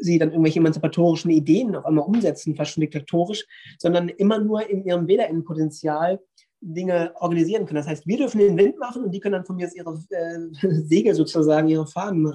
sie 0.00 0.18
dann 0.18 0.30
irgendwelche 0.30 0.60
emanzipatorischen 0.60 1.30
Ideen 1.30 1.76
auf 1.76 1.84
einmal 1.84 2.04
umsetzen, 2.04 2.56
fast 2.56 2.72
schon 2.72 2.80
diktatorisch, 2.80 3.46
sondern 3.78 4.08
immer 4.08 4.38
nur 4.38 4.68
in 4.68 4.84
ihrem 4.84 5.06
Wählerinnenpotenzial 5.08 6.20
Dinge 6.62 7.12
organisieren 7.16 7.66
können. 7.66 7.76
Das 7.76 7.88
heißt, 7.88 8.06
wir 8.06 8.18
dürfen 8.18 8.38
den 8.38 8.58
Wind 8.58 8.78
machen 8.78 9.04
und 9.04 9.12
die 9.12 9.20
können 9.20 9.32
dann 9.32 9.46
von 9.46 9.56
mir 9.56 9.66
aus 9.66 9.74
ihre 9.74 9.98
äh, 10.10 10.48
Segel 10.84 11.14
sozusagen, 11.14 11.68
ihre 11.68 11.86
Fahnen 11.86 12.26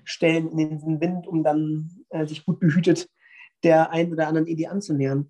reinstellen 0.00 0.50
in 0.50 0.78
den 0.80 1.00
Wind, 1.00 1.26
um 1.26 1.42
dann 1.42 1.90
äh, 2.10 2.26
sich 2.26 2.44
gut 2.44 2.60
behütet 2.60 3.08
der 3.62 3.90
einen 3.90 4.10
oder 4.10 4.26
anderen 4.26 4.46
Idee 4.46 4.68
anzunähern. 4.68 5.28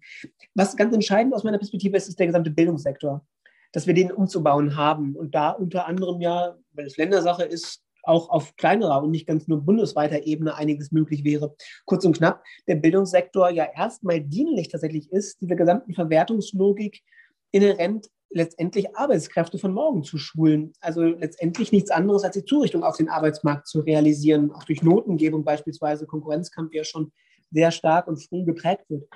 Was 0.55 0.77
ganz 0.77 0.95
entscheidend 0.95 1.35
aus 1.35 1.43
meiner 1.43 1.59
Perspektive 1.59 1.97
ist, 1.97 2.09
ist 2.09 2.21
der 2.21 2.29
gesamte 2.29 2.53
Bildungssektor 2.53 3.27
dass 3.73 3.87
wir 3.87 3.95
den 3.95 4.13
umzubauen 4.13 4.77
haben. 4.77 5.15
Und 5.17 5.35
da 5.35 5.51
unter 5.51 5.87
anderem 5.87 6.21
ja, 6.21 6.57
weil 6.73 6.87
es 6.87 6.97
Ländersache 6.97 7.45
ist, 7.45 7.83
auch 8.03 8.31
auf 8.31 8.57
kleinerer 8.57 9.03
und 9.03 9.11
nicht 9.11 9.27
ganz 9.27 9.47
nur 9.47 9.61
bundesweiter 9.61 10.25
Ebene 10.25 10.55
einiges 10.55 10.91
möglich 10.91 11.23
wäre. 11.23 11.55
Kurz 11.85 12.05
und 12.07 12.17
knapp, 12.17 12.43
der 12.67 12.77
Bildungssektor 12.77 13.51
ja 13.51 13.67
erstmal 13.77 14.23
dienlich 14.23 14.69
tatsächlich 14.69 15.13
ist, 15.13 15.43
dieser 15.43 15.55
gesamten 15.55 15.93
Verwertungslogik 15.93 17.03
inhärent 17.51 18.09
letztendlich 18.31 18.97
Arbeitskräfte 18.97 19.59
von 19.59 19.73
morgen 19.73 20.05
zu 20.05 20.17
schulen. 20.17 20.73
Also 20.81 21.03
letztendlich 21.03 21.73
nichts 21.73 21.91
anderes 21.91 22.25
als 22.25 22.35
die 22.35 22.45
Zurichtung 22.45 22.85
auf 22.85 22.97
den 22.97 23.09
Arbeitsmarkt 23.09 23.67
zu 23.67 23.81
realisieren, 23.81 24.53
auch 24.53 24.65
durch 24.65 24.83
Notengebung 24.83 25.45
beispielsweise, 25.45 26.07
Konkurrenzkampf 26.07 26.73
ja 26.73 26.85
schon 26.85 27.13
sehr 27.51 27.73
stark 27.73 28.07
und 28.07 28.23
früh 28.23 28.45
geprägt 28.45 28.85
wird. 28.89 29.09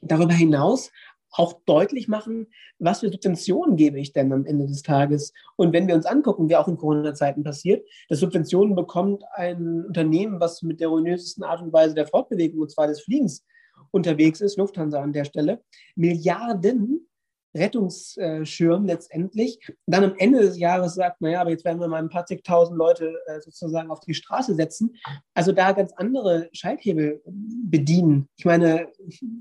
Darüber 0.00 0.32
hinaus 0.32 0.90
auch 1.30 1.60
deutlich 1.66 2.08
machen, 2.08 2.46
was 2.78 3.00
für 3.00 3.10
Subventionen 3.10 3.76
gebe 3.76 4.00
ich 4.00 4.14
denn 4.14 4.32
am 4.32 4.46
Ende 4.46 4.66
des 4.66 4.82
Tages. 4.82 5.34
Und 5.56 5.74
wenn 5.74 5.86
wir 5.86 5.94
uns 5.94 6.06
angucken, 6.06 6.48
wie 6.48 6.56
auch 6.56 6.68
in 6.68 6.78
Corona-Zeiten 6.78 7.42
passiert, 7.42 7.86
dass 8.08 8.20
Subventionen 8.20 8.74
bekommt 8.74 9.24
ein 9.34 9.84
Unternehmen, 9.84 10.40
was 10.40 10.62
mit 10.62 10.80
der 10.80 10.88
ruinösesten 10.88 11.44
Art 11.44 11.60
und 11.60 11.72
Weise 11.72 11.94
der 11.94 12.06
Fortbewegung, 12.06 12.60
und 12.60 12.70
zwar 12.70 12.86
des 12.86 13.02
Fliegens, 13.02 13.44
unterwegs 13.90 14.40
ist, 14.40 14.56
Lufthansa 14.56 15.00
an 15.00 15.12
der 15.12 15.24
Stelle, 15.24 15.62
Milliarden 15.96 17.07
Rettungsschirm 17.54 18.86
letztendlich, 18.86 19.58
dann 19.86 20.04
am 20.04 20.14
Ende 20.18 20.40
des 20.40 20.58
Jahres 20.58 20.94
sagt, 20.94 21.20
naja, 21.20 21.40
aber 21.40 21.50
jetzt 21.50 21.64
werden 21.64 21.80
wir 21.80 21.88
mal 21.88 22.02
ein 22.02 22.10
paar 22.10 22.26
zigtausend 22.26 22.76
Leute 22.76 23.14
äh, 23.26 23.40
sozusagen 23.40 23.90
auf 23.90 24.00
die 24.00 24.14
Straße 24.14 24.54
setzen. 24.54 24.96
Also 25.34 25.52
da 25.52 25.72
ganz 25.72 25.92
andere 25.96 26.48
Schalthebel 26.52 27.22
bedienen. 27.24 28.28
Ich 28.36 28.44
meine, 28.44 28.88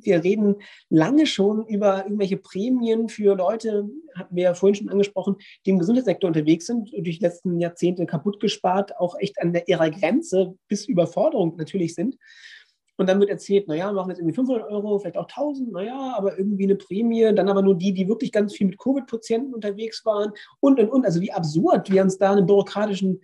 wir 0.02 0.24
reden 0.24 0.56
lange 0.90 1.26
schon 1.26 1.66
über 1.68 2.04
irgendwelche 2.04 2.38
Prämien 2.38 3.10
für 3.10 3.36
Leute, 3.36 3.90
hatten 4.16 4.36
wir 4.36 4.44
ja 4.44 4.54
vorhin 4.54 4.76
schon 4.76 4.90
angesprochen, 4.90 5.36
die 5.66 5.72
im 5.72 5.80
Gesundheitssektor 5.80 6.28
unterwegs 6.28 6.66
sind, 6.66 6.92
durch 6.94 7.20
die 7.20 7.24
letzten 7.24 7.60
Jahrzehnte 7.60 8.06
kaputt 8.06 8.40
gespart, 8.40 8.98
auch 8.98 9.16
echt 9.20 9.40
an 9.42 9.54
der, 9.54 9.68
ihrer 9.68 9.90
Grenze 9.90 10.56
bis 10.68 10.86
Überforderung 10.86 11.56
natürlich 11.58 11.94
sind. 11.94 12.18
Und 12.98 13.08
dann 13.08 13.20
wird 13.20 13.30
erzählt, 13.30 13.68
naja, 13.68 13.88
wir 13.88 13.94
machen 13.94 14.10
jetzt 14.10 14.20
irgendwie 14.20 14.36
500 14.36 14.70
Euro, 14.70 14.98
vielleicht 15.00 15.18
auch 15.18 15.28
1000, 15.28 15.72
naja, 15.72 16.16
aber 16.18 16.38
irgendwie 16.38 16.64
eine 16.64 16.76
Prämie, 16.76 17.34
dann 17.34 17.48
aber 17.48 17.62
nur 17.62 17.76
die, 17.76 17.94
die 17.94 18.08
wirklich 18.08 18.32
ganz 18.32 18.56
viel 18.56 18.68
mit 18.68 18.80
Covid-Patienten 18.80 19.54
unterwegs 19.54 20.04
waren 20.04 20.32
und, 20.60 20.80
und, 20.80 20.90
und. 20.90 21.06
Also 21.06 21.22
wie 21.22 21.32
absurd 21.32 21.92
wir 21.92 22.02
uns 22.02 22.18
da 22.18 22.32
einen 22.32 22.48
bürokratischen 22.48 23.22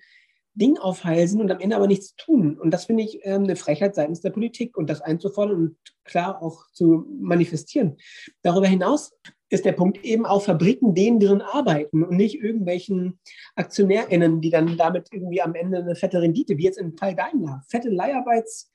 Ding 0.56 0.78
aufhalsen 0.78 1.42
und 1.42 1.52
am 1.52 1.60
Ende 1.60 1.76
aber 1.76 1.88
nichts 1.88 2.16
tun. 2.16 2.60
Und 2.60 2.72
das 2.72 2.86
finde 2.86 3.04
ich 3.04 3.20
ähm, 3.24 3.44
eine 3.44 3.56
Frechheit 3.56 3.96
seitens 3.96 4.22
der 4.22 4.30
Politik 4.30 4.78
und 4.78 4.88
das 4.88 5.02
einzufordern 5.02 5.56
und 5.58 5.78
klar 6.04 6.44
auch 6.44 6.68
zu 6.74 7.08
manifestieren. 7.20 7.98
Darüber 8.44 8.68
hinaus 8.68 9.14
ist 9.50 9.66
der 9.66 9.72
Punkt 9.72 10.04
eben 10.04 10.28
auch 10.28 10.44
Fabriken 10.44 10.94
denen 10.94 11.20
drin 11.20 11.42
arbeiten 11.42 12.04
und 12.04 12.18
nicht 12.18 12.40
irgendwelchen 12.42 13.20
AktionärInnen, 13.56 14.42
die 14.42 14.52
dann 14.52 14.78
damit 14.78 15.08
irgendwie 15.12 15.42
am 15.42 15.56
Ende 15.56 15.80
eine 15.80 15.96
fette 15.96 16.22
Rendite, 16.22 16.58
wie 16.58 16.64
jetzt 16.64 16.78
im 16.78 16.96
Fall 16.96 17.16
Daimler, 17.16 17.64
fette 17.68 17.90
Leiharbeits- 17.90 18.68
äh, 18.68 18.73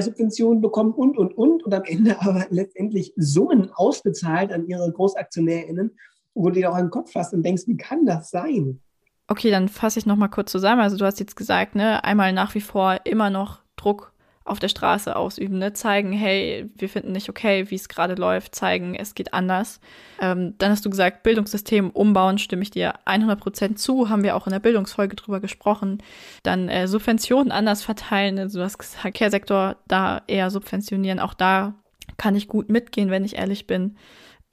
Subventionen 0.00 0.62
bekommen 0.62 0.92
und, 0.92 1.18
und, 1.18 1.36
und. 1.36 1.62
Und 1.64 1.74
am 1.74 1.84
Ende 1.84 2.18
aber 2.20 2.46
letztendlich 2.48 3.12
Summen 3.16 3.70
ausbezahlt 3.74 4.52
an 4.52 4.66
ihre 4.66 4.90
GroßaktionärInnen, 4.90 5.90
wo 6.34 6.48
du 6.48 6.60
dir 6.60 6.70
auch 6.70 6.76
an 6.76 6.86
den 6.86 6.90
Kopf 6.90 7.12
fasst 7.12 7.34
und 7.34 7.42
denkst, 7.42 7.64
wie 7.66 7.76
kann 7.76 8.06
das 8.06 8.30
sein? 8.30 8.80
Okay, 9.28 9.50
dann 9.50 9.68
fasse 9.68 9.98
ich 9.98 10.06
nochmal 10.06 10.30
kurz 10.30 10.50
zusammen. 10.50 10.80
Also 10.80 10.96
du 10.96 11.04
hast 11.04 11.20
jetzt 11.20 11.36
gesagt, 11.36 11.74
ne, 11.74 12.02
einmal 12.04 12.32
nach 12.32 12.54
wie 12.54 12.60
vor 12.60 13.00
immer 13.04 13.28
noch 13.28 13.60
Druck 13.76 14.11
auf 14.44 14.58
der 14.58 14.68
Straße 14.68 15.14
ausüben, 15.14 15.58
ne? 15.58 15.72
zeigen, 15.72 16.12
hey, 16.12 16.70
wir 16.76 16.88
finden 16.88 17.12
nicht 17.12 17.28
okay, 17.28 17.70
wie 17.70 17.74
es 17.74 17.88
gerade 17.88 18.14
läuft, 18.14 18.54
zeigen, 18.54 18.94
es 18.94 19.14
geht 19.14 19.34
anders. 19.34 19.80
Ähm, 20.20 20.54
dann 20.58 20.70
hast 20.70 20.84
du 20.84 20.90
gesagt, 20.90 21.22
Bildungssystem 21.22 21.90
umbauen, 21.90 22.38
stimme 22.38 22.62
ich 22.62 22.70
dir 22.70 22.94
100% 23.06 23.76
zu, 23.76 24.08
haben 24.08 24.24
wir 24.24 24.36
auch 24.36 24.46
in 24.46 24.52
der 24.52 24.60
Bildungsfolge 24.60 25.16
drüber 25.16 25.40
gesprochen. 25.40 26.02
Dann 26.42 26.68
äh, 26.68 26.88
Subventionen 26.88 27.52
anders 27.52 27.82
verteilen, 27.82 28.38
also 28.38 28.58
gesagt, 28.58 28.84
Verkehrssektor 28.84 29.76
da 29.86 30.22
eher 30.26 30.50
subventionieren, 30.50 31.20
auch 31.20 31.34
da 31.34 31.74
kann 32.16 32.34
ich 32.34 32.48
gut 32.48 32.68
mitgehen, 32.68 33.10
wenn 33.10 33.24
ich 33.24 33.36
ehrlich 33.36 33.66
bin. 33.66 33.96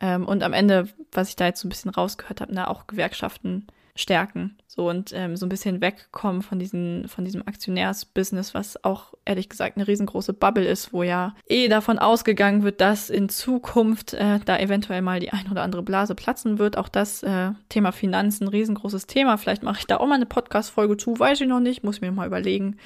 Ähm, 0.02 0.26
und 0.26 0.44
am 0.44 0.54
Ende, 0.54 0.88
was 1.12 1.30
ich 1.30 1.36
da 1.36 1.48
jetzt 1.48 1.60
so 1.62 1.68
ein 1.68 1.70
bisschen 1.70 1.92
rausgehört 1.92 2.42
habe, 2.42 2.54
ne, 2.54 2.70
auch 2.70 2.88
Gewerkschaften 2.88 3.68
stärken. 4.00 4.58
So 4.68 4.90
und 4.90 5.12
ähm, 5.14 5.36
so 5.36 5.46
ein 5.46 5.50
bisschen 5.50 5.82
wegkommen 5.82 6.42
von, 6.42 6.58
diesen, 6.58 7.08
von 7.08 7.26
diesem 7.26 7.46
Aktionärsbusiness, 7.46 8.54
was 8.54 8.84
auch 8.84 9.14
ehrlich 9.26 9.50
gesagt 9.50 9.78
eine 9.78 9.88
riesengroße 9.88 10.34
Bubble 10.34 10.66
ist, 10.66 10.94
wo 10.94 11.04
ja 11.04 11.36
eh 11.48 11.68
davon 11.68 12.00
ausgegangen 12.00 12.64
wird, 12.64 12.80
dass 12.82 13.10
in 13.10 13.30
Zukunft 13.30 14.14
äh, 14.14 14.40
da 14.46 14.58
eventuell 14.58 15.02
mal 15.02 15.20
die 15.20 15.32
ein 15.32 15.50
oder 15.52 15.64
andere 15.64 15.84
Blase 15.84 16.16
platzen 16.16 16.60
wird. 16.60 16.78
Auch 16.78 16.90
das 16.90 17.24
äh, 17.24 17.52
Thema 17.68 17.92
Finanzen, 17.92 18.48
riesengroßes 18.48 19.08
Thema. 19.08 19.38
Vielleicht 19.38 19.64
mache 19.64 19.80
ich 19.80 19.88
da 19.88 19.98
auch 19.98 20.08
mal 20.08 20.16
eine 20.16 20.26
Podcast-Folge 20.26 20.98
zu, 20.98 21.20
weiß 21.20 21.42
ich 21.42 21.48
noch 21.48 21.60
nicht, 21.60 21.84
muss 21.84 22.02
mir 22.02 22.12
mal 22.12 22.28
überlegen. 22.28 22.78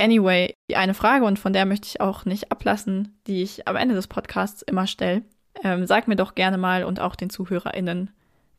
Anyway, 0.00 0.54
die 0.70 0.76
eine 0.76 0.94
Frage, 0.94 1.24
und 1.24 1.38
von 1.38 1.52
der 1.52 1.66
möchte 1.66 1.88
ich 1.88 2.00
auch 2.00 2.24
nicht 2.24 2.52
ablassen, 2.52 3.18
die 3.26 3.42
ich 3.42 3.66
am 3.66 3.76
Ende 3.76 3.96
des 3.96 4.06
Podcasts 4.06 4.62
immer 4.62 4.86
stelle. 4.86 5.22
Ähm, 5.64 5.86
sag 5.86 6.06
mir 6.06 6.16
doch 6.16 6.36
gerne 6.36 6.56
mal 6.56 6.84
und 6.84 7.00
auch 7.00 7.16
den 7.16 7.30
ZuhörerInnen, 7.30 8.10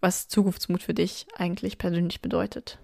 was 0.01 0.27
Zukunftsmut 0.27 0.83
für 0.83 0.93
dich 0.93 1.27
eigentlich 1.35 1.77
persönlich 1.77 2.21
bedeutet. 2.21 2.79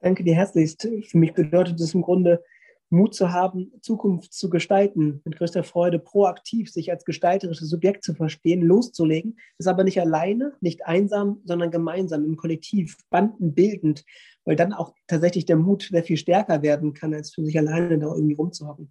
Danke 0.00 0.24
dir 0.24 0.34
herzlichst. 0.34 0.82
Für 0.82 1.18
mich 1.18 1.34
bedeutet 1.34 1.80
es 1.80 1.94
im 1.94 2.02
Grunde, 2.02 2.42
Mut 2.90 3.14
zu 3.14 3.32
haben, 3.32 3.72
Zukunft 3.82 4.32
zu 4.32 4.48
gestalten, 4.48 5.20
mit 5.24 5.36
größter 5.36 5.62
Freude 5.62 5.98
proaktiv 5.98 6.70
sich 6.72 6.90
als 6.90 7.04
gestalterisches 7.04 7.68
Subjekt 7.68 8.02
zu 8.02 8.14
verstehen, 8.14 8.62
loszulegen, 8.62 9.38
das 9.58 9.66
aber 9.66 9.84
nicht 9.84 10.00
alleine, 10.00 10.54
nicht 10.60 10.86
einsam, 10.86 11.42
sondern 11.44 11.70
gemeinsam 11.70 12.24
im 12.24 12.36
Kollektiv, 12.36 12.96
bandenbildend, 13.10 14.04
weil 14.46 14.56
dann 14.56 14.72
auch 14.72 14.94
tatsächlich 15.06 15.44
der 15.44 15.56
Mut 15.56 15.88
sehr 15.90 16.02
viel 16.02 16.16
stärker 16.16 16.62
werden 16.62 16.94
kann, 16.94 17.12
als 17.12 17.34
für 17.34 17.44
sich 17.44 17.58
alleine 17.58 17.98
da 17.98 18.06
irgendwie 18.06 18.34
rumzuhocken. 18.34 18.90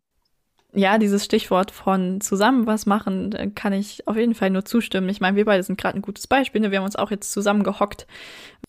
Ja, 0.78 1.00
dieses 1.00 1.26
Stichwort 1.26 1.72
von 1.72 2.22
zusammen 2.22 2.68
was 2.68 2.86
machen, 2.86 3.54
kann 3.56 3.74
ich 3.74 4.08
auf 4.08 4.16
jeden 4.16 4.36
Fall 4.36 4.52
nur 4.52 4.64
zustimmen. 4.64 5.10
Ich 5.10 5.20
meine, 5.20 5.36
wir 5.36 5.46
beide 5.46 5.64
sind 5.64 5.80
gerade 5.80 5.98
ein 5.98 6.04
gutes 6.04 6.28
Beispiel. 6.28 6.62
Ne? 6.62 6.70
Wir 6.70 6.78
haben 6.78 6.86
uns 6.86 6.96
auch 6.96 7.10
jetzt 7.10 7.32
zusammen 7.32 7.64
gehockt. 7.64 8.06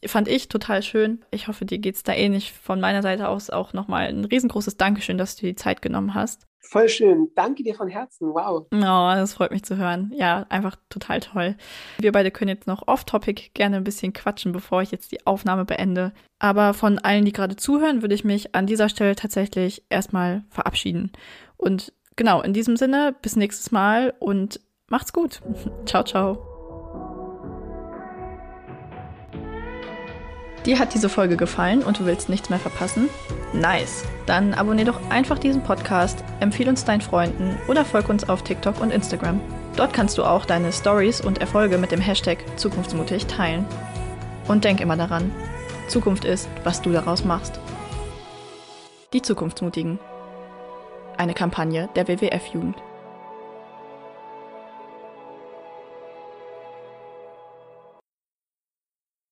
Fand 0.06 0.26
ich 0.26 0.48
total 0.48 0.82
schön. 0.82 1.22
Ich 1.30 1.48
hoffe, 1.48 1.66
dir 1.66 1.78
geht's 1.78 2.04
da 2.04 2.14
ähnlich. 2.14 2.54
Von 2.54 2.80
meiner 2.80 3.02
Seite 3.02 3.28
aus 3.28 3.50
auch 3.50 3.74
nochmal 3.74 4.08
ein 4.08 4.24
riesengroßes 4.24 4.78
Dankeschön, 4.78 5.18
dass 5.18 5.36
du 5.36 5.46
die 5.46 5.54
Zeit 5.54 5.82
genommen 5.82 6.14
hast. 6.14 6.46
Voll 6.60 6.88
schön. 6.88 7.28
Danke 7.34 7.62
dir 7.62 7.74
von 7.74 7.88
Herzen. 7.88 8.28
Wow. 8.28 8.66
Oh, 8.70 8.70
das 8.72 9.34
freut 9.34 9.52
mich 9.52 9.62
zu 9.62 9.76
hören. 9.76 10.12
Ja, 10.14 10.44
einfach 10.48 10.76
total 10.90 11.20
toll. 11.20 11.56
Wir 11.98 12.12
beide 12.12 12.30
können 12.30 12.50
jetzt 12.50 12.66
noch 12.66 12.88
off-topic 12.88 13.50
gerne 13.54 13.76
ein 13.76 13.84
bisschen 13.84 14.12
quatschen, 14.12 14.52
bevor 14.52 14.82
ich 14.82 14.90
jetzt 14.90 15.12
die 15.12 15.26
Aufnahme 15.26 15.64
beende. 15.64 16.12
Aber 16.38 16.74
von 16.74 16.98
allen, 16.98 17.24
die 17.24 17.32
gerade 17.32 17.56
zuhören, 17.56 18.02
würde 18.02 18.14
ich 18.14 18.24
mich 18.24 18.54
an 18.54 18.66
dieser 18.66 18.88
Stelle 18.88 19.14
tatsächlich 19.14 19.84
erstmal 19.88 20.44
verabschieden. 20.50 21.12
Und 21.56 21.92
genau, 22.18 22.42
in 22.42 22.52
diesem 22.52 22.76
Sinne, 22.76 23.14
bis 23.22 23.36
nächstes 23.36 23.70
Mal 23.70 24.12
und 24.18 24.60
macht's 24.88 25.14
gut. 25.14 25.40
ciao, 25.86 26.04
ciao. 26.04 26.44
Dir 30.66 30.78
hat 30.78 30.92
diese 30.92 31.08
Folge 31.08 31.38
gefallen 31.38 31.82
und 31.82 31.98
du 31.98 32.04
willst 32.04 32.28
nichts 32.28 32.50
mehr 32.50 32.58
verpassen? 32.58 33.08
Nice! 33.54 34.04
Dann 34.26 34.52
abonnier 34.52 34.84
doch 34.84 35.00
einfach 35.08 35.38
diesen 35.38 35.62
Podcast, 35.62 36.22
empfehle 36.40 36.68
uns 36.68 36.84
deinen 36.84 37.00
Freunden 37.00 37.56
oder 37.68 37.86
folg 37.86 38.10
uns 38.10 38.28
auf 38.28 38.42
TikTok 38.42 38.78
und 38.82 38.92
Instagram. 38.92 39.40
Dort 39.76 39.94
kannst 39.94 40.18
du 40.18 40.24
auch 40.24 40.44
deine 40.44 40.72
Stories 40.72 41.22
und 41.22 41.38
Erfolge 41.40 41.78
mit 41.78 41.92
dem 41.92 42.00
Hashtag 42.00 42.38
Zukunftsmutig 42.58 43.26
teilen. 43.26 43.64
Und 44.48 44.64
denk 44.64 44.80
immer 44.80 44.96
daran, 44.96 45.30
Zukunft 45.86 46.24
ist, 46.24 46.48
was 46.64 46.82
du 46.82 46.90
daraus 46.90 47.24
machst. 47.24 47.60
Die 49.14 49.22
Zukunftsmutigen. 49.22 49.98
Eine 51.18 51.34
Kampagne 51.34 51.88
der 51.96 52.06
WWF-Jugend. 52.06 52.76